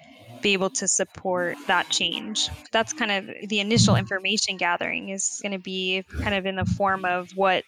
be 0.42 0.54
able 0.54 0.70
to 0.70 0.88
support 0.88 1.56
that 1.66 1.88
change? 1.90 2.48
That's 2.72 2.92
kind 2.92 3.10
of 3.10 3.48
the 3.48 3.60
initial 3.60 3.94
information 3.94 4.56
gathering 4.56 5.10
is 5.10 5.38
going 5.42 5.52
to 5.52 5.58
be 5.58 6.02
kind 6.22 6.34
of 6.34 6.46
in 6.46 6.56
the 6.56 6.64
form 6.64 7.04
of 7.04 7.30
what 7.34 7.64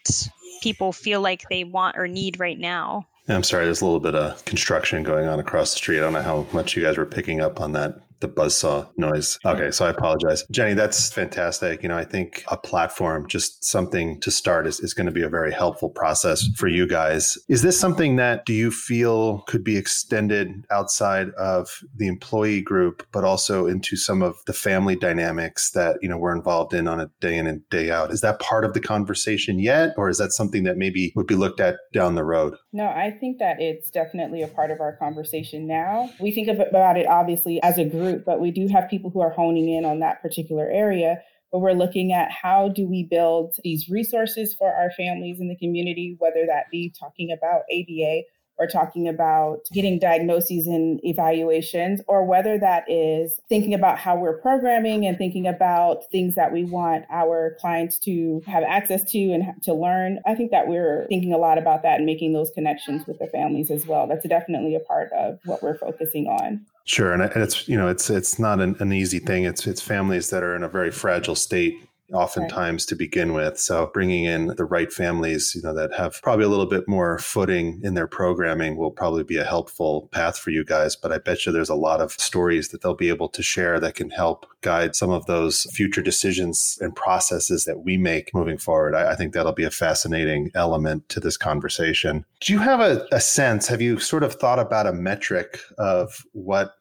people 0.62 0.92
feel 0.92 1.20
like 1.20 1.44
they 1.50 1.64
want 1.64 1.96
or 1.96 2.08
need 2.08 2.40
right 2.40 2.58
now. 2.58 3.06
I'm 3.28 3.42
sorry, 3.42 3.66
there's 3.66 3.82
a 3.82 3.84
little 3.84 4.00
bit 4.00 4.14
of 4.14 4.42
construction 4.46 5.02
going 5.02 5.28
on 5.28 5.38
across 5.38 5.72
the 5.72 5.76
street. 5.76 5.98
I 5.98 6.00
don't 6.00 6.14
know 6.14 6.22
how 6.22 6.46
much 6.52 6.74
you 6.74 6.82
guys 6.82 6.96
were 6.96 7.04
picking 7.04 7.42
up 7.42 7.60
on 7.60 7.72
that 7.72 8.00
the 8.20 8.28
buzzsaw 8.28 8.88
noise. 8.96 9.38
Okay, 9.44 9.70
so 9.70 9.86
I 9.86 9.90
apologize. 9.90 10.44
Jenny, 10.50 10.74
that's 10.74 11.12
fantastic. 11.12 11.82
You 11.82 11.88
know, 11.88 11.96
I 11.96 12.04
think 12.04 12.44
a 12.48 12.56
platform, 12.56 13.26
just 13.28 13.64
something 13.64 14.20
to 14.20 14.30
start 14.30 14.66
is, 14.66 14.80
is 14.80 14.94
going 14.94 15.06
to 15.06 15.12
be 15.12 15.22
a 15.22 15.28
very 15.28 15.52
helpful 15.52 15.90
process 15.90 16.48
for 16.56 16.68
you 16.68 16.86
guys. 16.86 17.38
Is 17.48 17.62
this 17.62 17.78
something 17.78 18.16
that 18.16 18.44
do 18.44 18.52
you 18.52 18.70
feel 18.70 19.42
could 19.46 19.62
be 19.62 19.76
extended 19.76 20.64
outside 20.70 21.30
of 21.30 21.82
the 21.96 22.08
employee 22.08 22.60
group, 22.60 23.06
but 23.12 23.24
also 23.24 23.66
into 23.66 23.96
some 23.96 24.22
of 24.22 24.36
the 24.46 24.52
family 24.52 24.96
dynamics 24.96 25.70
that, 25.72 25.98
you 26.02 26.08
know, 26.08 26.18
we're 26.18 26.34
involved 26.34 26.74
in 26.74 26.88
on 26.88 27.00
a 27.00 27.10
day 27.20 27.36
in 27.36 27.46
and 27.46 27.68
day 27.70 27.90
out? 27.90 28.10
Is 28.10 28.20
that 28.22 28.40
part 28.40 28.64
of 28.64 28.74
the 28.74 28.80
conversation 28.80 29.58
yet? 29.58 29.94
Or 29.96 30.08
is 30.08 30.18
that 30.18 30.32
something 30.32 30.64
that 30.64 30.76
maybe 30.76 31.12
would 31.14 31.26
be 31.26 31.36
looked 31.36 31.60
at 31.60 31.76
down 31.92 32.14
the 32.14 32.24
road? 32.24 32.54
No, 32.72 32.84
I 32.84 33.16
think 33.20 33.38
that 33.38 33.60
it's 33.60 33.90
definitely 33.90 34.42
a 34.42 34.48
part 34.48 34.70
of 34.70 34.80
our 34.80 34.96
conversation 34.96 35.66
now. 35.66 36.10
We 36.20 36.32
think 36.32 36.48
about 36.48 36.96
it 36.96 37.06
obviously 37.06 37.62
as 37.62 37.78
a 37.78 37.84
group 37.84 38.07
group, 38.08 38.24
but 38.24 38.40
we 38.40 38.50
do 38.50 38.68
have 38.68 38.88
people 38.88 39.10
who 39.10 39.20
are 39.20 39.30
honing 39.30 39.68
in 39.68 39.84
on 39.84 40.00
that 40.00 40.22
particular 40.22 40.68
area. 40.68 41.22
But 41.50 41.60
we're 41.60 41.72
looking 41.72 42.12
at 42.12 42.30
how 42.30 42.68
do 42.68 42.86
we 42.86 43.04
build 43.04 43.54
these 43.64 43.88
resources 43.88 44.52
for 44.52 44.70
our 44.70 44.90
families 44.90 45.40
in 45.40 45.48
the 45.48 45.56
community, 45.56 46.16
whether 46.18 46.44
that 46.46 46.70
be 46.70 46.92
talking 46.98 47.32
about 47.32 47.62
ABA 47.72 48.24
or 48.58 48.66
talking 48.66 49.08
about 49.08 49.66
getting 49.72 49.98
diagnoses 49.98 50.66
and 50.66 51.00
evaluations, 51.04 52.00
or 52.06 52.24
whether 52.24 52.58
that 52.58 52.84
is 52.88 53.40
thinking 53.48 53.74
about 53.74 53.98
how 53.98 54.16
we're 54.16 54.38
programming 54.38 55.06
and 55.06 55.16
thinking 55.16 55.46
about 55.46 56.10
things 56.10 56.34
that 56.34 56.52
we 56.52 56.64
want 56.64 57.04
our 57.10 57.56
clients 57.60 57.98
to 57.98 58.42
have 58.46 58.64
access 58.64 59.02
to 59.10 59.32
and 59.32 59.62
to 59.62 59.74
learn. 59.74 60.20
I 60.26 60.34
think 60.34 60.50
that 60.50 60.68
we're 60.68 61.06
thinking 61.08 61.32
a 61.32 61.38
lot 61.38 61.58
about 61.58 61.82
that 61.82 61.96
and 61.96 62.06
making 62.06 62.32
those 62.32 62.50
connections 62.50 63.06
with 63.06 63.18
the 63.18 63.26
families 63.26 63.70
as 63.70 63.86
well. 63.86 64.06
That's 64.06 64.26
definitely 64.26 64.74
a 64.74 64.80
part 64.80 65.12
of 65.12 65.38
what 65.44 65.62
we're 65.62 65.78
focusing 65.78 66.26
on. 66.26 66.66
Sure, 66.84 67.12
and 67.12 67.22
it's 67.22 67.68
you 67.68 67.76
know 67.76 67.88
it's 67.88 68.08
it's 68.08 68.38
not 68.38 68.60
an, 68.60 68.74
an 68.80 68.92
easy 68.92 69.18
thing. 69.18 69.44
It's 69.44 69.66
it's 69.66 69.82
families 69.82 70.30
that 70.30 70.42
are 70.42 70.56
in 70.56 70.62
a 70.62 70.68
very 70.68 70.90
fragile 70.90 71.34
state 71.34 71.87
oftentimes 72.12 72.84
right. 72.84 72.88
to 72.88 72.96
begin 72.96 73.32
with. 73.32 73.58
So 73.58 73.90
bringing 73.92 74.24
in 74.24 74.48
the 74.56 74.64
right 74.64 74.92
families, 74.92 75.54
you 75.54 75.62
know, 75.62 75.74
that 75.74 75.94
have 75.94 76.20
probably 76.22 76.44
a 76.44 76.48
little 76.48 76.66
bit 76.66 76.88
more 76.88 77.18
footing 77.18 77.80
in 77.82 77.94
their 77.94 78.06
programming 78.06 78.76
will 78.76 78.90
probably 78.90 79.24
be 79.24 79.36
a 79.36 79.44
helpful 79.44 80.08
path 80.12 80.38
for 80.38 80.50
you 80.50 80.64
guys. 80.64 80.96
But 80.96 81.12
I 81.12 81.18
bet 81.18 81.44
you 81.44 81.52
there's 81.52 81.68
a 81.68 81.74
lot 81.74 82.00
of 82.00 82.12
stories 82.12 82.68
that 82.68 82.82
they'll 82.82 82.94
be 82.94 83.08
able 83.08 83.28
to 83.28 83.42
share 83.42 83.78
that 83.80 83.94
can 83.94 84.10
help 84.10 84.46
guide 84.62 84.96
some 84.96 85.10
of 85.10 85.26
those 85.26 85.64
future 85.72 86.02
decisions 86.02 86.78
and 86.80 86.94
processes 86.96 87.64
that 87.64 87.80
we 87.80 87.96
make 87.96 88.34
moving 88.34 88.58
forward. 88.58 88.94
I, 88.94 89.12
I 89.12 89.14
think 89.14 89.34
that'll 89.34 89.52
be 89.52 89.64
a 89.64 89.70
fascinating 89.70 90.50
element 90.54 91.08
to 91.10 91.20
this 91.20 91.36
conversation. 91.36 92.24
Do 92.40 92.52
you 92.52 92.58
have 92.58 92.80
a, 92.80 93.06
a 93.12 93.20
sense? 93.20 93.68
Have 93.68 93.82
you 93.82 93.98
sort 93.98 94.22
of 94.22 94.34
thought 94.34 94.58
about 94.58 94.86
a 94.86 94.92
metric 94.92 95.60
of 95.76 96.24
what 96.32 96.77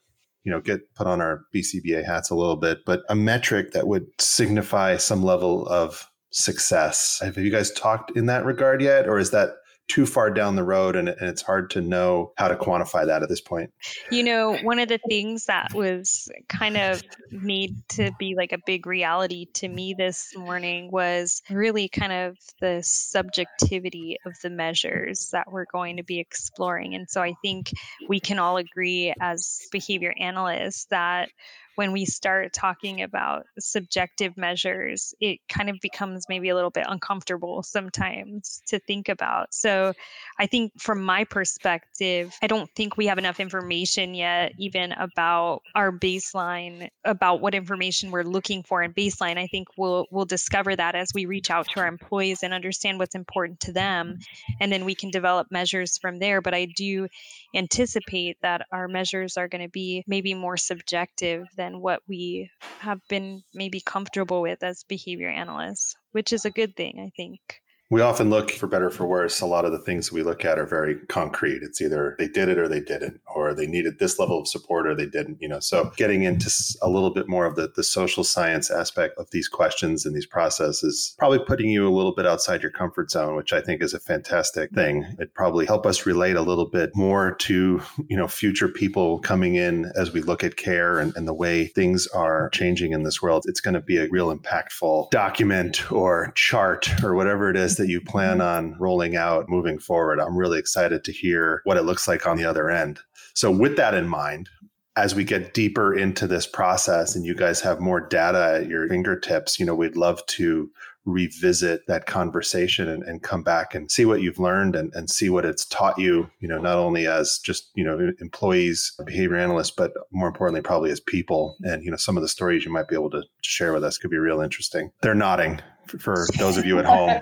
you 0.48 0.54
know 0.54 0.62
get 0.62 0.96
put 0.96 1.08
on 1.08 1.20
our 1.20 1.44
BCBA 1.54 2.06
hats 2.06 2.30
a 2.30 2.36
little 2.36 2.56
bit, 2.56 2.86
but 2.86 3.04
a 3.10 3.16
metric 3.16 3.74
that 3.74 3.86
would 3.86 4.08
signify 4.18 4.96
some 4.96 5.22
level 5.22 5.68
of 5.68 6.10
success. 6.30 7.20
Have 7.22 7.38
you 7.38 7.52
guys 7.52 7.70
talked 7.72 8.16
in 8.16 8.28
that 8.28 8.46
regard 8.46 8.82
yet, 8.82 9.10
or 9.10 9.20
is 9.20 9.32
that 9.32 9.50
too 9.88 10.06
far 10.06 10.30
down 10.30 10.56
the 10.56 10.64
road 10.64 10.96
and, 10.96 11.10
and, 11.10 11.28
it's 11.28 11.42
hard 11.42 11.70
to 11.70 11.82
know 11.82 12.32
how 12.38 12.48
to 12.48 12.56
quantify 12.56 13.06
that 13.06 13.24
at 13.24 13.30
this 13.30 13.42
point. 13.42 13.72
You 14.12 14.24
know 14.24 14.58
one 14.58 14.80
of 14.80 14.90
the 14.90 15.00
things 15.10 15.46
that 15.46 15.74
was 15.74 16.30
kind 16.50 16.78
of 16.78 17.02
made 17.32 17.76
to 17.90 18.12
be 18.20 18.36
like 18.36 18.52
a 18.52 18.60
big 18.66 18.86
reality 18.86 19.46
to 19.54 19.68
me 19.68 19.94
this 19.98 20.36
morning 20.36 20.90
was 20.92 21.42
really 21.50 21.88
kind 21.88 22.14
of 22.14 22.38
the 22.60 22.82
subjectivity 22.84 24.18
of 24.26 24.34
the 24.42 24.50
measures 24.50 25.30
that 25.32 25.52
we're 25.52 25.66
going 25.72 25.98
to 25.98 26.04
be 26.04 26.20
exploring. 26.20 26.96
And 26.96 27.10
so 27.10 27.22
i 27.22 27.34
think 27.42 27.72
we 28.08 28.20
can 28.20 28.40
all 28.40 28.58
agree 28.58 29.14
as 29.22 29.62
behavior 29.72 30.14
analysts 30.20 30.86
that 30.86 31.30
when 31.78 31.92
we 31.92 32.06
start 32.06 32.54
talking 32.54 33.04
about 33.04 33.46
subjective 33.60 34.36
measures, 34.36 35.14
it 35.22 35.40
kind 35.48 35.70
of 35.70 35.78
becomes 35.80 36.26
maybe 36.28 36.50
a 36.50 36.56
little 36.56 36.72
bit 36.72 36.86
uncomfortable 36.90 37.62
sometimes 37.62 38.64
to 38.66 38.80
think 38.80 39.10
about. 39.10 39.54
So 39.54 39.94
I 40.40 40.48
think 40.48 40.72
from 40.80 41.04
my 41.04 41.24
perspective, 41.24 42.34
I 42.42 42.48
don't 42.48 42.68
think 42.76 42.98
we 42.98 43.06
have 43.06 43.20
enough 43.20 43.40
information 43.40 44.16
yet, 44.16 44.54
even 44.58 44.92
about 44.92 45.62
our 45.76 45.92
baseline, 45.92 46.90
about 47.06 47.42
what 47.42 47.54
information 47.54 48.10
we're 48.10 48.24
looking 48.24 48.64
for 48.64 48.82
in 48.82 48.92
baseline. 48.92 49.38
I 49.38 49.46
think 49.46 49.68
we'll 49.78 50.08
we'll 50.10 50.26
discover 50.26 50.76
that 50.76 50.96
as 50.96 51.12
we 51.14 51.28
reach 51.28 51.52
out 51.52 51.68
to 51.74 51.80
our 51.80 51.88
employees 51.88 52.42
and 52.42 52.56
understand 52.56 52.98
what's 52.98 53.14
important 53.14 53.60
to 53.60 53.72
them. 53.72 54.18
And 54.60 54.72
then 54.72 54.84
we 54.84 54.96
can 54.96 55.12
develop 55.12 55.52
measures 55.52 56.00
from 56.00 56.18
there. 56.18 56.42
But 56.42 56.56
I 56.56 56.66
do 56.66 57.08
anticipate 57.54 58.38
that 58.42 58.66
our 58.72 58.88
measures 58.88 59.38
are 59.38 59.48
going 59.48 59.64
to 59.64 59.70
be 59.70 60.04
maybe 60.08 60.34
more 60.34 60.58
subjective 60.58 61.46
than 61.56 61.67
than 61.68 61.82
what 61.82 62.02
we 62.08 62.50
have 62.80 63.02
been 63.10 63.44
maybe 63.54 63.82
comfortable 63.82 64.42
with 64.42 64.64
as 64.64 64.84
behavior 64.84 65.30
analysts, 65.30 65.96
which 66.12 66.32
is 66.34 66.46
a 66.46 66.52
good 66.52 66.76
thing, 66.76 67.00
I 67.00 67.12
think 67.16 67.40
we 67.90 68.02
often 68.02 68.30
look 68.30 68.52
for 68.52 68.68
better 68.68 68.90
for 68.90 69.08
worse. 69.08 69.40
A 69.40 69.46
lot 69.46 69.64
of 69.64 69.72
the 69.72 69.80
things 69.80 70.12
we 70.12 70.22
look 70.22 70.44
at 70.44 70.60
are 70.60 70.66
very 70.66 70.96
concrete. 71.08 71.64
It's 71.64 71.82
either 71.82 72.16
they 72.20 72.28
did 72.28 72.50
it 72.50 72.58
or 72.58 72.68
they 72.68 72.82
didn't, 72.82 73.22
or 73.34 73.54
they 73.54 73.66
needed 73.66 73.98
this 73.98 74.20
level 74.20 74.42
of 74.42 74.48
support 74.48 74.86
or 74.86 74.94
they 74.94 75.06
didn't, 75.06 75.42
you 75.42 75.48
know. 75.48 75.62
So 75.62 75.92
getting 75.96 76.24
into 76.24 76.52
a 76.82 76.90
little 76.90 77.12
bit 77.12 77.30
more 77.30 77.46
of 77.46 77.56
the, 77.56 77.72
the 77.74 77.84
social 77.84 78.26
science 78.26 78.70
aspect 78.70 79.18
of 79.18 79.32
these 79.32 79.48
questions 79.48 80.06
and 80.06 80.14
these 80.14 80.26
processes, 80.26 81.16
probably 81.18 81.40
putting 81.40 81.70
you 81.70 81.88
a 81.88 81.96
little 81.96 82.14
bit 82.14 82.26
outside 82.26 82.62
your 82.62 82.72
comfort 82.72 83.10
zone, 83.10 83.38
which 83.38 83.54
I 83.54 83.62
think 83.62 83.82
is 83.82 83.94
a 83.94 84.00
fantastic 84.02 84.72
thing. 84.72 85.06
It 85.18 85.34
probably 85.34 85.66
help 85.66 85.86
us 85.86 86.06
relate 86.06 86.36
a 86.36 86.42
little 86.42 86.70
bit 86.70 86.92
more 86.94 87.36
to, 87.36 87.82
you 88.10 88.18
know, 88.18 88.28
future 88.28 88.68
people 88.68 89.20
coming 89.20 89.56
in 89.56 89.94
as 89.96 90.12
we 90.12 90.22
look 90.22 90.44
at 90.44 90.58
care 90.58 91.00
and, 91.00 91.16
and 91.16 91.26
the 91.26 91.34
way 91.34 91.68
things 91.68 92.06
are 92.08 92.50
changing 92.50 92.92
in 92.92 93.04
this 93.04 93.22
world. 93.22 93.46
It's 93.48 93.62
going 93.62 93.76
to 93.76 93.80
be 93.80 93.98
a 93.98 94.10
real 94.10 94.36
impactful 94.36 95.10
document 95.10 95.90
or 95.90 96.34
chart 96.36 97.02
or 97.02 97.16
whatever 97.16 97.50
it 97.50 97.56
is 97.56 97.77
that 97.78 97.90
you 97.90 98.02
plan 98.02 98.40
mm-hmm. 98.40 98.74
on 98.74 98.80
rolling 98.80 99.16
out 99.16 99.50
moving 99.50 99.80
forward. 99.80 100.20
I'm 100.20 100.38
really 100.38 100.60
excited 100.60 101.04
to 101.04 101.12
hear 101.12 101.62
what 101.64 101.78
it 101.78 101.84
looks 101.84 102.08
like 102.08 102.28
on 102.28 102.38
the 102.38 102.46
other 102.46 102.70
end. 102.70 103.00
So, 103.34 103.52
with 103.52 103.78
that 103.78 103.94
in 103.94 104.08
mind, 104.08 104.50
as 104.96 105.14
we 105.14 105.24
get 105.24 105.54
deeper 105.54 105.94
into 105.94 106.26
this 106.26 106.48
process 106.48 107.16
and 107.16 107.24
you 107.24 107.36
guys 107.36 107.62
have 107.62 107.80
more 107.80 108.02
data 108.02 108.62
at 108.62 108.68
your 108.68 108.90
fingertips, 108.90 109.60
you 109.60 109.66
know, 109.66 109.76
we'd 109.76 109.96
love 109.96 110.26
to 110.26 110.72
revisit 111.06 111.88
that 111.88 112.06
conversation 112.06 112.90
and, 112.90 113.04
and 113.04 113.24
come 113.24 113.42
back 113.42 113.74
and 113.74 113.90
see 113.90 114.06
what 114.06 114.22
you've 114.22 114.40
learned 114.40 114.76
and, 114.76 114.94
and 114.94 115.10
see 115.10 115.30
what 115.30 115.46
it's 115.46 115.66
taught 115.66 115.98
you, 115.98 116.30
you 116.40 116.48
know, 116.48 116.58
not 116.58 116.78
only 116.78 117.08
as 117.08 117.40
just, 117.40 117.70
you 117.76 117.84
know, 117.84 118.12
employees, 118.20 118.94
behavior 119.06 119.38
analysts, 119.38 119.72
but 119.72 119.94
more 120.12 120.28
importantly, 120.28 120.62
probably 120.62 120.92
as 120.92 121.00
people. 121.00 121.56
And, 121.62 121.84
you 121.84 121.90
know, 121.92 121.98
some 121.98 122.18
of 122.18 122.24
the 122.24 122.28
stories 122.28 122.66
you 122.66 122.72
might 122.72 122.90
be 122.90 122.96
able 122.96 123.12
to 123.12 123.24
share 123.42 123.74
with 123.74 123.84
us 123.84 123.98
could 123.98 124.12
be 124.12 124.18
real 124.18 124.42
interesting. 124.42 124.92
They're 125.02 125.16
nodding 125.16 125.62
for 125.88 126.28
those 126.38 126.58
of 126.58 126.66
you 126.66 126.80
at 126.80 126.86
home. 126.86 127.22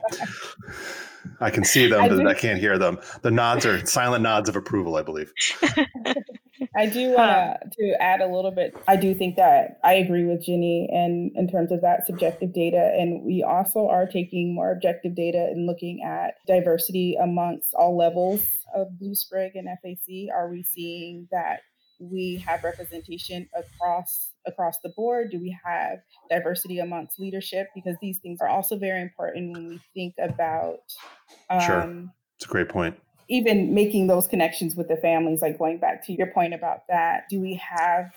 I 1.40 1.50
can 1.50 1.64
see 1.64 1.88
them, 1.88 2.08
but 2.08 2.28
I 2.28 2.34
can't 2.34 2.60
hear 2.60 2.78
them. 2.78 3.00
The 3.22 3.32
nods 3.32 3.66
are 3.66 3.86
silent 3.86 4.24
nods 4.24 4.50
of 4.50 4.56
approval, 4.56 4.96
I 4.96 5.02
believe. 5.02 5.34
I 6.76 6.86
do 6.86 7.12
want 7.12 7.58
to 7.78 7.94
add 8.00 8.22
a 8.22 8.28
little 8.28 8.52
bit. 8.52 8.76
I 8.88 8.96
do 8.96 9.14
think 9.14 9.36
that 9.36 9.80
I 9.84 9.94
agree 9.94 10.26
with 10.26 10.46
Jenny 10.46 10.90
in, 10.92 11.32
in 11.36 11.50
terms 11.50 11.72
of 11.72 11.82
that 11.82 12.06
subjective 12.06 12.54
data. 12.54 12.94
And 12.98 13.24
we 13.24 13.44
also 13.44 13.88
are 13.88 14.06
taking 14.06 14.54
more 14.54 14.72
objective 14.72 15.16
data 15.16 15.48
and 15.52 15.68
looking 15.68 16.02
at 16.06 16.36
diversity 16.48 17.18
amongst 17.22 17.74
all 17.74 17.98
levels 17.98 18.42
of 18.74 18.98
Blue 19.00 19.16
Sprig 19.16 19.54
and 19.56 19.68
FAC. 19.82 20.34
Are 20.34 20.50
we 20.50 20.64
seeing 20.64 21.28
that 21.32 21.62
we 22.00 22.44
have 22.46 22.64
representation 22.64 23.50
across 23.56 24.32
across 24.48 24.78
the 24.84 24.90
board? 24.90 25.32
Do 25.32 25.40
we 25.40 25.58
have 25.66 26.00
diversity 26.30 26.80
amongst 26.80 27.20
leadership? 27.20 27.68
Because 27.74 27.96
these 28.02 28.20
things 28.20 28.40
are 28.42 28.48
also 28.48 28.78
very 28.78 29.02
important 29.02 29.54
when 29.54 29.68
we 29.68 29.80
think 29.94 30.16
about. 30.20 30.80
Um, 31.50 31.60
sure, 31.62 32.04
it's 32.38 32.46
a 32.46 32.50
great 32.50 32.70
point. 32.70 32.98
even 33.28 33.74
making 33.74 34.08
those 34.08 34.28
connections 34.28 34.76
with 34.76 34.88
the 34.88 34.98
families, 34.98 35.42
like 35.42 35.58
going 35.58 35.80
back 35.80 36.06
to 36.06 36.14
your 36.14 36.28
point 36.28 36.54
about 36.54 36.88
that, 36.90 37.24
do 37.30 37.40
we 37.40 37.56
have 37.56 38.12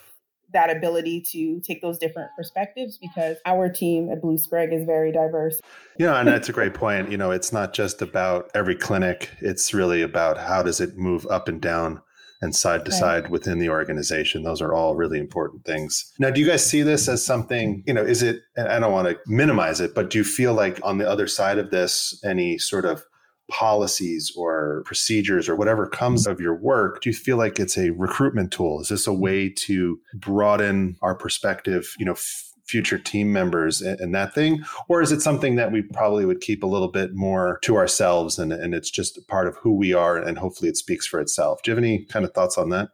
that 0.52 0.74
ability 0.74 1.20
to 1.20 1.60
take 1.60 1.82
those 1.82 1.98
different 1.98 2.30
perspectives 2.36 2.98
because 2.98 3.36
our 3.44 3.68
team 3.68 4.10
at 4.10 4.22
Blue 4.22 4.38
Sprig 4.38 4.72
is 4.72 4.84
very 4.84 5.12
diverse. 5.12 5.60
Yeah, 5.98 6.18
and 6.18 6.28
that's 6.28 6.48
a 6.48 6.52
great 6.52 6.74
point. 6.74 7.10
You 7.10 7.18
know, 7.18 7.30
it's 7.30 7.52
not 7.52 7.74
just 7.74 8.00
about 8.00 8.50
every 8.54 8.74
clinic, 8.74 9.30
it's 9.40 9.74
really 9.74 10.02
about 10.02 10.38
how 10.38 10.62
does 10.62 10.80
it 10.80 10.96
move 10.96 11.26
up 11.26 11.48
and 11.48 11.60
down 11.60 12.00
and 12.40 12.54
side 12.54 12.84
to 12.84 12.90
right. 12.90 13.00
side 13.00 13.30
within 13.30 13.58
the 13.58 13.68
organization. 13.68 14.42
Those 14.42 14.62
are 14.62 14.72
all 14.72 14.94
really 14.94 15.18
important 15.18 15.64
things. 15.64 16.12
Now, 16.18 16.30
do 16.30 16.40
you 16.40 16.46
guys 16.46 16.64
see 16.64 16.82
this 16.82 17.08
as 17.08 17.24
something, 17.24 17.82
you 17.86 17.92
know, 17.92 18.02
is 18.02 18.22
it, 18.22 18.42
I 18.56 18.78
don't 18.78 18.92
want 18.92 19.08
to 19.08 19.18
minimize 19.26 19.80
it, 19.80 19.94
but 19.94 20.10
do 20.10 20.18
you 20.18 20.24
feel 20.24 20.54
like 20.54 20.78
on 20.82 20.98
the 20.98 21.08
other 21.08 21.26
side 21.26 21.58
of 21.58 21.70
this, 21.70 22.20
any 22.24 22.58
sort 22.58 22.84
of 22.84 23.04
policies 23.50 24.32
or 24.36 24.82
procedures 24.84 25.48
or 25.48 25.56
whatever 25.56 25.86
comes 25.86 26.26
of 26.26 26.40
your 26.40 26.54
work, 26.54 27.00
do 27.00 27.10
you 27.10 27.16
feel 27.16 27.38
like 27.38 27.58
it's 27.58 27.78
a 27.78 27.90
recruitment 27.90 28.52
tool? 28.52 28.80
Is 28.80 28.88
this 28.88 29.06
a 29.06 29.12
way 29.12 29.48
to 29.48 29.98
broaden 30.14 30.96
our 31.02 31.14
perspective, 31.14 31.94
you 31.98 32.04
know, 32.04 32.12
f- 32.12 32.44
future 32.68 32.98
team 32.98 33.32
members 33.32 33.80
and, 33.80 34.14
that 34.14 34.34
thing? 34.34 34.62
Or 34.88 35.00
is 35.00 35.10
it 35.10 35.22
something 35.22 35.56
that 35.56 35.72
we 35.72 35.82
probably 35.82 36.24
would 36.24 36.40
keep 36.40 36.62
a 36.62 36.66
little 36.66 36.88
bit 36.88 37.14
more 37.14 37.58
to 37.62 37.76
ourselves 37.76 38.38
and, 38.38 38.52
and 38.52 38.74
it's 38.74 38.90
just 38.90 39.26
part 39.26 39.48
of 39.48 39.56
who 39.56 39.74
we 39.74 39.94
are 39.94 40.18
and 40.18 40.38
hopefully 40.38 40.68
it 40.68 40.76
speaks 40.76 41.06
for 41.06 41.20
itself? 41.20 41.62
Do 41.62 41.70
you 41.70 41.74
have 41.74 41.82
any 41.82 42.04
kind 42.04 42.24
of 42.24 42.32
thoughts 42.32 42.58
on 42.58 42.68
that? 42.70 42.90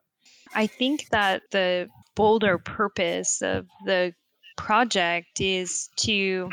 I 0.54 0.66
think 0.66 1.08
that 1.10 1.42
the 1.50 1.88
bolder 2.14 2.58
purpose 2.58 3.42
of 3.42 3.66
the 3.84 4.14
project 4.56 5.40
is 5.40 5.88
to 5.96 6.50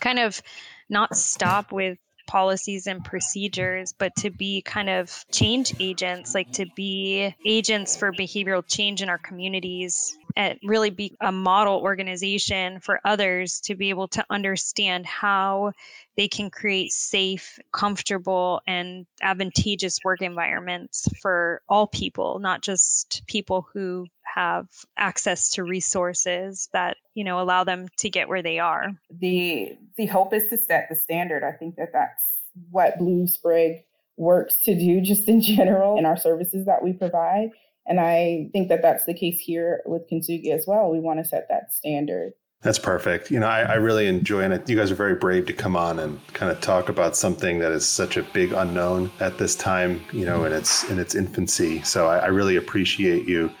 kind 0.00 0.18
of 0.18 0.42
not 0.90 1.16
stop 1.16 1.72
with 1.72 1.98
policies 2.26 2.86
and 2.86 3.04
procedures, 3.04 3.92
but 3.92 4.14
to 4.16 4.30
be 4.30 4.62
kind 4.62 4.88
of 4.88 5.24
change 5.32 5.74
agents, 5.80 6.34
like 6.34 6.50
to 6.52 6.66
be 6.74 7.34
agents 7.44 7.96
for 7.96 8.12
behavioral 8.12 8.66
change 8.66 9.02
in 9.02 9.08
our 9.08 9.18
communities 9.18 10.16
and 10.36 10.58
really 10.62 10.90
be 10.90 11.16
a 11.20 11.32
model 11.32 11.80
organization 11.80 12.78
for 12.80 13.00
others 13.04 13.60
to 13.60 13.74
be 13.74 13.88
able 13.88 14.08
to 14.08 14.24
understand 14.28 15.06
how 15.06 15.72
they 16.16 16.28
can 16.28 16.50
create 16.50 16.92
safe, 16.92 17.58
comfortable, 17.72 18.60
and 18.66 19.06
advantageous 19.22 19.98
work 20.04 20.20
environments 20.20 21.08
for 21.22 21.62
all 21.68 21.86
people, 21.86 22.38
not 22.38 22.62
just 22.62 23.22
people 23.26 23.66
who 23.72 24.06
have 24.36 24.66
access 24.98 25.50
to 25.50 25.64
resources 25.64 26.68
that 26.72 26.98
you 27.14 27.24
know 27.24 27.40
allow 27.40 27.64
them 27.64 27.86
to 27.96 28.10
get 28.10 28.28
where 28.28 28.42
they 28.42 28.58
are 28.58 28.92
the 29.10 29.76
the 29.96 30.06
hope 30.06 30.32
is 30.34 30.48
to 30.50 30.58
set 30.58 30.86
the 30.90 30.94
standard 30.94 31.42
i 31.42 31.52
think 31.52 31.74
that 31.76 31.88
that's 31.92 32.42
what 32.70 32.98
blue 32.98 33.26
sprig 33.26 33.82
works 34.16 34.62
to 34.62 34.78
do 34.78 35.00
just 35.00 35.26
in 35.26 35.40
general 35.56 35.98
in 35.98 36.04
our 36.04 36.16
services 36.16 36.66
that 36.66 36.82
we 36.82 36.92
provide 36.92 37.48
and 37.86 37.98
i 37.98 38.48
think 38.52 38.68
that 38.68 38.82
that's 38.82 39.06
the 39.06 39.14
case 39.14 39.40
here 39.40 39.80
with 39.86 40.08
kintsugi 40.10 40.52
as 40.52 40.66
well 40.66 40.90
we 40.90 41.00
want 41.00 41.18
to 41.18 41.24
set 41.24 41.48
that 41.48 41.72
standard 41.72 42.32
that's 42.62 42.78
perfect. 42.80 43.30
You 43.30 43.38
know, 43.38 43.46
I, 43.46 43.60
I, 43.60 43.74
really 43.74 44.08
enjoy 44.08 44.42
it. 44.50 44.68
You 44.68 44.76
guys 44.76 44.90
are 44.90 44.96
very 44.96 45.14
brave 45.14 45.46
to 45.46 45.52
come 45.52 45.76
on 45.76 46.00
and 46.00 46.18
kind 46.32 46.50
of 46.50 46.60
talk 46.60 46.88
about 46.88 47.14
something 47.14 47.60
that 47.60 47.70
is 47.70 47.86
such 47.86 48.16
a 48.16 48.22
big 48.22 48.52
unknown 48.52 49.12
at 49.20 49.38
this 49.38 49.54
time, 49.54 50.02
you 50.10 50.24
know, 50.24 50.44
in 50.44 50.52
its 50.52 50.82
in 50.90 50.98
its 50.98 51.14
infancy. 51.14 51.82
So 51.82 52.08
I, 52.08 52.18
I 52.18 52.26
really 52.26 52.56
appreciate 52.56 53.28
you 53.28 53.52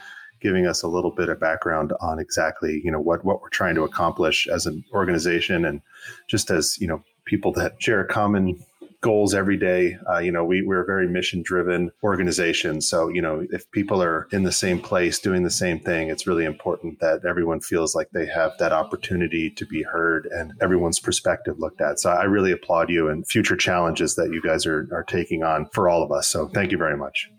giving 0.46 0.68
us 0.68 0.84
a 0.84 0.86
little 0.86 1.10
bit 1.10 1.28
of 1.28 1.40
background 1.40 1.92
on 2.00 2.20
exactly 2.20 2.80
you 2.84 2.90
know 2.92 3.00
what 3.00 3.24
what 3.24 3.42
we're 3.42 3.48
trying 3.48 3.74
to 3.74 3.82
accomplish 3.82 4.46
as 4.46 4.64
an 4.64 4.84
organization 4.92 5.64
and 5.64 5.82
just 6.28 6.52
as 6.52 6.78
you 6.80 6.86
know 6.86 7.02
people 7.24 7.50
that 7.50 7.74
share 7.82 8.04
common 8.04 8.56
goals 9.00 9.34
every 9.34 9.56
day 9.56 9.98
uh, 10.08 10.18
you 10.18 10.30
know 10.30 10.44
we, 10.44 10.62
we're 10.62 10.84
a 10.84 10.86
very 10.86 11.08
mission 11.08 11.42
driven 11.42 11.90
organization. 12.04 12.80
So 12.80 13.08
you 13.08 13.20
know 13.20 13.44
if 13.50 13.68
people 13.72 14.00
are 14.00 14.28
in 14.30 14.44
the 14.44 14.52
same 14.52 14.78
place 14.78 15.18
doing 15.18 15.42
the 15.42 15.50
same 15.50 15.80
thing 15.80 16.10
it's 16.10 16.28
really 16.28 16.44
important 16.44 17.00
that 17.00 17.24
everyone 17.24 17.60
feels 17.60 17.96
like 17.96 18.10
they 18.12 18.26
have 18.26 18.52
that 18.60 18.72
opportunity 18.72 19.50
to 19.50 19.66
be 19.66 19.82
heard 19.82 20.26
and 20.26 20.52
everyone's 20.60 21.00
perspective 21.00 21.58
looked 21.58 21.80
at. 21.80 21.98
So 21.98 22.10
i 22.10 22.22
really 22.22 22.52
applaud 22.52 22.88
you 22.88 23.08
and 23.08 23.26
future 23.26 23.56
challenges 23.56 24.14
that 24.14 24.30
you 24.32 24.40
guys 24.40 24.64
are, 24.64 24.88
are 24.92 25.02
taking 25.02 25.42
on 25.42 25.66
for 25.72 25.88
all 25.88 26.04
of 26.04 26.12
us. 26.12 26.28
So 26.28 26.46
thank 26.46 26.70
you 26.70 26.78
very 26.78 26.96
much 26.96 27.32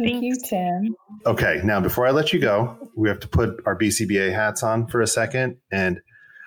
Thank 0.00 0.22
Thanks. 0.22 0.22
you, 0.22 0.36
Tim. 0.48 0.96
Okay, 1.26 1.60
now 1.64 1.80
before 1.80 2.06
I 2.06 2.10
let 2.10 2.32
you 2.32 2.38
go, 2.40 2.90
we 2.96 3.08
have 3.08 3.20
to 3.20 3.28
put 3.28 3.60
our 3.66 3.76
BCBA 3.76 4.34
hats 4.34 4.62
on 4.62 4.86
for 4.86 5.00
a 5.00 5.06
second. 5.06 5.58
And 5.70 6.00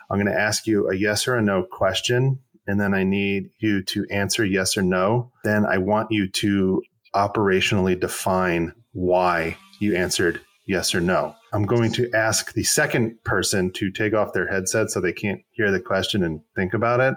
I'm 0.10 0.20
going 0.20 0.34
to 0.34 0.40
ask 0.40 0.68
you 0.68 0.90
a 0.90 0.96
yes 0.96 1.28
or 1.28 1.36
a 1.36 1.42
no 1.42 1.64
question. 1.64 2.40
And 2.68 2.80
then 2.80 2.94
I 2.94 3.04
need 3.04 3.52
you 3.60 3.84
to 3.84 4.06
answer 4.10 4.44
yes 4.44 4.76
or 4.76 4.82
no. 4.82 5.32
Then 5.44 5.66
I 5.66 5.78
want 5.78 6.12
you 6.12 6.28
to 6.28 6.82
operationally 7.14 8.00
define 8.00 8.74
why 8.94 9.58
you 9.80 9.96
answered 9.96 10.42
yes 10.66 10.96
or 10.96 11.02
no. 11.02 11.36
I'm 11.54 11.66
going 11.66 11.92
to 11.94 12.10
ask 12.14 12.54
the 12.54 12.64
second 12.64 13.24
person 13.24 13.72
to 13.74 13.92
take 13.92 14.14
off 14.14 14.34
their 14.34 14.48
headset 14.48 14.90
so 14.90 15.00
they 15.00 15.14
can't 15.14 15.42
hear 15.52 15.72
the 15.72 15.80
question 15.80 16.24
and 16.24 16.42
think 16.56 16.74
about 16.74 17.00
it, 17.00 17.16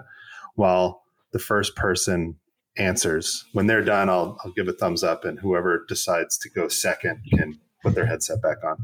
while 0.55 1.01
the 1.33 1.39
first 1.39 1.75
person 1.75 2.35
answers. 2.79 3.45
When 3.53 3.67
they're 3.67 3.83
done, 3.83 4.09
I'll 4.09 4.37
I'll 4.43 4.51
give 4.51 4.67
a 4.67 4.73
thumbs 4.73 5.03
up, 5.03 5.25
and 5.25 5.39
whoever 5.39 5.85
decides 5.87 6.37
to 6.39 6.49
go 6.49 6.67
second 6.67 7.21
can 7.31 7.59
put 7.83 7.95
their 7.95 8.05
headset 8.05 8.41
back 8.41 8.57
on. 8.63 8.77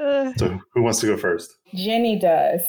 Uh, 0.00 0.32
so, 0.36 0.60
who 0.72 0.82
wants 0.82 1.00
to 1.00 1.06
go 1.06 1.16
first? 1.16 1.56
Jenny 1.74 2.18
does. 2.18 2.62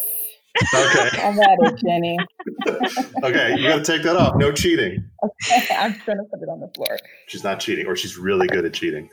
Okay. 0.74 1.10
I'm 1.24 1.40
at 1.40 1.58
it, 1.62 1.82
Jenny. 1.86 2.18
okay, 3.24 3.56
you 3.58 3.68
got 3.68 3.78
to 3.78 3.84
take 3.84 4.04
that 4.04 4.16
off. 4.16 4.36
No 4.36 4.52
cheating. 4.52 5.04
Okay, 5.24 5.68
I'm 5.76 6.00
going 6.06 6.18
to 6.18 6.24
put 6.26 6.42
it 6.42 6.50
on 6.50 6.60
the 6.60 6.72
floor. 6.76 6.98
She's 7.28 7.44
not 7.44 7.60
cheating, 7.60 7.88
or 7.88 7.96
she's 7.96 8.18
really 8.18 8.48
good 8.48 8.66
at 8.66 8.74
cheating. 8.74 9.10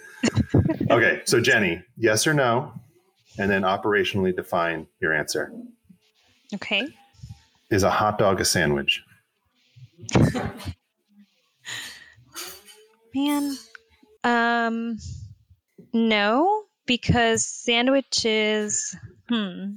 Okay, 0.91 1.23
so 1.25 1.41
Jenny, 1.41 1.83
yes 1.97 2.27
or 2.27 2.35
no, 2.35 2.73
and 3.39 3.51
then 3.51 3.63
operationally 3.63 4.35
define 4.35 4.87
your 5.01 5.13
answer. 5.13 5.53
Okay. 6.55 6.87
Is 7.71 7.83
a 7.83 7.91
hot 7.91 8.19
dog 8.19 8.41
a 8.41 8.45
sandwich? 8.45 9.03
Man, 13.15 13.57
um, 14.25 14.99
no, 15.93 16.65
because 16.87 17.45
sandwiches, 17.45 18.97
hmm, 19.29 19.75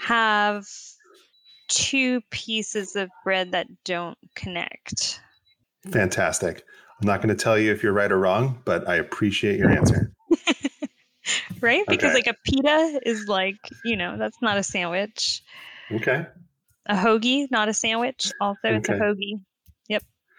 have 0.00 0.66
two 1.68 2.20
pieces 2.30 2.96
of 2.96 3.10
bread 3.24 3.52
that 3.52 3.66
don't 3.84 4.18
connect. 4.34 5.20
Fantastic. 5.90 6.64
I'm 7.00 7.06
not 7.06 7.22
going 7.22 7.34
to 7.34 7.42
tell 7.42 7.58
you 7.58 7.70
if 7.72 7.82
you're 7.82 7.92
right 7.92 8.10
or 8.10 8.18
wrong, 8.18 8.60
but 8.64 8.88
I 8.88 8.96
appreciate 8.96 9.58
your 9.58 9.70
answer. 9.70 10.12
right? 11.60 11.84
Because 11.86 12.14
okay. 12.14 12.14
like 12.14 12.26
a 12.26 12.34
pita 12.44 13.00
is 13.04 13.26
like, 13.28 13.56
you 13.84 13.96
know, 13.96 14.16
that's 14.18 14.38
not 14.42 14.58
a 14.58 14.62
sandwich. 14.62 15.42
Okay. 15.92 16.26
A 16.86 16.94
hoagie, 16.94 17.48
not 17.50 17.68
a 17.68 17.74
sandwich. 17.74 18.32
Also, 18.40 18.58
okay. 18.64 18.76
it's 18.76 18.88
a 18.88 18.92
hoagie. 18.92 19.40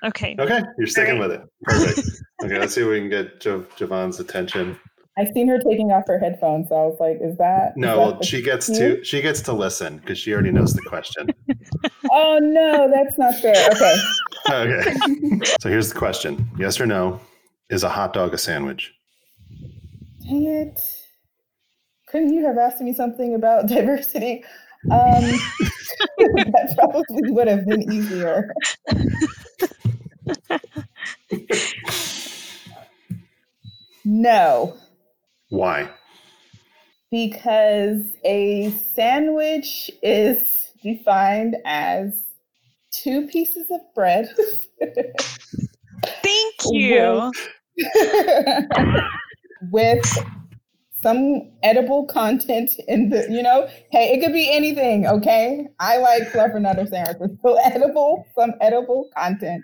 Okay. 0.04 0.36
Okay, 0.40 0.62
you're 0.78 0.88
sticking 0.88 1.20
right. 1.20 1.30
with 1.30 1.40
it. 1.40 1.50
Perfect. 1.64 2.08
okay, 2.44 2.60
let's 2.60 2.74
see 2.74 2.82
if 2.82 2.88
we 2.88 3.00
can 3.00 3.10
get 3.10 3.42
jo- 3.42 3.66
Jovan's 3.76 4.20
attention. 4.20 4.80
I've 5.18 5.28
seen 5.34 5.50
her 5.50 5.60
taking 5.60 5.92
off 5.92 6.06
her 6.08 6.18
headphones, 6.18 6.70
so 6.70 6.76
I 6.76 6.86
was 6.86 6.98
like, 7.00 7.18
"Is 7.22 7.38
that?" 7.38 7.76
No, 7.76 7.88
is 7.88 7.96
that 7.96 7.98
well, 7.98 8.22
she 8.22 8.42
gets 8.42 8.68
cue? 8.68 8.98
to 8.98 9.04
she 9.04 9.22
gets 9.22 9.42
to 9.42 9.54
listen 9.54 9.98
because 9.98 10.18
she 10.18 10.32
already 10.34 10.52
knows 10.52 10.74
the 10.74 10.82
question. 10.84 11.28
oh 12.12 12.40
no, 12.42 12.90
that's 12.90 13.18
not 13.18 13.36
fair. 13.36 13.70
Okay. 13.72 13.96
okay. 14.50 14.96
So 15.60 15.68
here's 15.70 15.92
the 15.92 16.00
question: 16.00 16.50
Yes 16.58 16.80
or 16.80 16.86
no? 16.86 17.20
Is 17.70 17.84
a 17.84 17.90
hot 17.90 18.14
dog 18.14 18.34
a 18.34 18.38
sandwich? 18.38 18.94
Dang 20.24 20.46
it! 20.46 20.80
Couldn't 22.08 22.34
you 22.34 22.46
have 22.46 22.58
asked 22.58 22.82
me 22.82 22.94
something 22.94 23.36
about 23.36 23.68
diversity? 23.68 24.46
Um, 24.90 25.26
that 26.18 26.76
probably 26.78 27.32
would 27.32 27.48
have 27.48 27.66
been 27.66 27.92
easier. 27.92 28.54
no. 34.06 34.78
Why? 35.50 35.90
Because 37.12 38.04
a 38.24 38.72
sandwich 38.96 39.90
is 40.04 40.38
defined 40.84 41.58
as 41.66 42.22
two 42.92 43.28
pieces 43.28 43.66
of 43.72 43.82
bread. 43.96 44.30
Thank 46.24 46.56
you. 46.72 47.32
with 49.72 50.18
some 51.02 51.52
edible 51.64 52.06
content 52.06 52.72
in 52.88 53.10
the, 53.10 53.28
you 53.30 53.42
know, 53.42 53.68
hey, 53.92 54.14
it 54.14 54.24
could 54.24 54.34
be 54.34 54.52
anything, 54.52 55.08
okay? 55.08 55.68
I 55.80 55.98
like 55.98 56.24
fluffernutter 56.32 56.88
sandwiches. 56.90 57.38
So 57.42 57.58
edible, 57.64 58.26
some 58.38 58.54
edible 58.60 59.10
content 59.16 59.64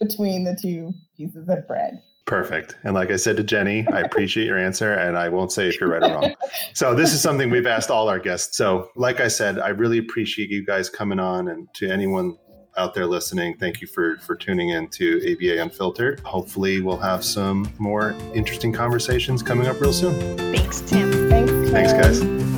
between 0.00 0.44
the 0.44 0.58
two 0.60 0.92
pieces 1.16 1.48
of 1.48 1.66
bread. 1.66 2.02
Perfect. 2.26 2.76
And 2.84 2.94
like 2.94 3.10
I 3.10 3.16
said 3.16 3.36
to 3.38 3.42
Jenny, 3.42 3.86
I 3.92 4.00
appreciate 4.00 4.46
your 4.46 4.58
answer 4.58 4.94
and 4.94 5.18
I 5.18 5.28
won't 5.28 5.50
say 5.50 5.68
if 5.68 5.80
you're 5.80 5.90
right 5.90 6.02
or 6.02 6.14
wrong. 6.14 6.34
So 6.72 6.94
this 6.94 7.12
is 7.12 7.20
something 7.20 7.50
we've 7.50 7.66
asked 7.66 7.90
all 7.90 8.08
our 8.08 8.20
guests. 8.20 8.56
So 8.56 8.90
like 8.94 9.20
I 9.20 9.28
said, 9.28 9.58
I 9.58 9.68
really 9.68 9.98
appreciate 9.98 10.48
you 10.48 10.64
guys 10.64 10.88
coming 10.88 11.18
on 11.18 11.48
and 11.48 11.68
to 11.74 11.90
anyone 11.90 12.36
out 12.76 12.94
there 12.94 13.06
listening, 13.06 13.56
thank 13.56 13.80
you 13.80 13.86
for 13.86 14.16
for 14.18 14.34
tuning 14.34 14.70
in 14.70 14.88
to 14.88 15.18
ABA 15.32 15.62
Unfiltered. 15.62 16.20
Hopefully, 16.20 16.80
we'll 16.80 16.96
have 16.96 17.24
some 17.24 17.72
more 17.78 18.14
interesting 18.34 18.72
conversations 18.72 19.42
coming 19.42 19.66
up 19.66 19.80
real 19.80 19.92
soon. 19.92 20.36
Thanks, 20.38 20.80
Tim. 20.80 21.28
Thanks, 21.28 21.50
Tim. 21.50 21.66
Thanks, 21.72 21.92
guys. 21.92 22.51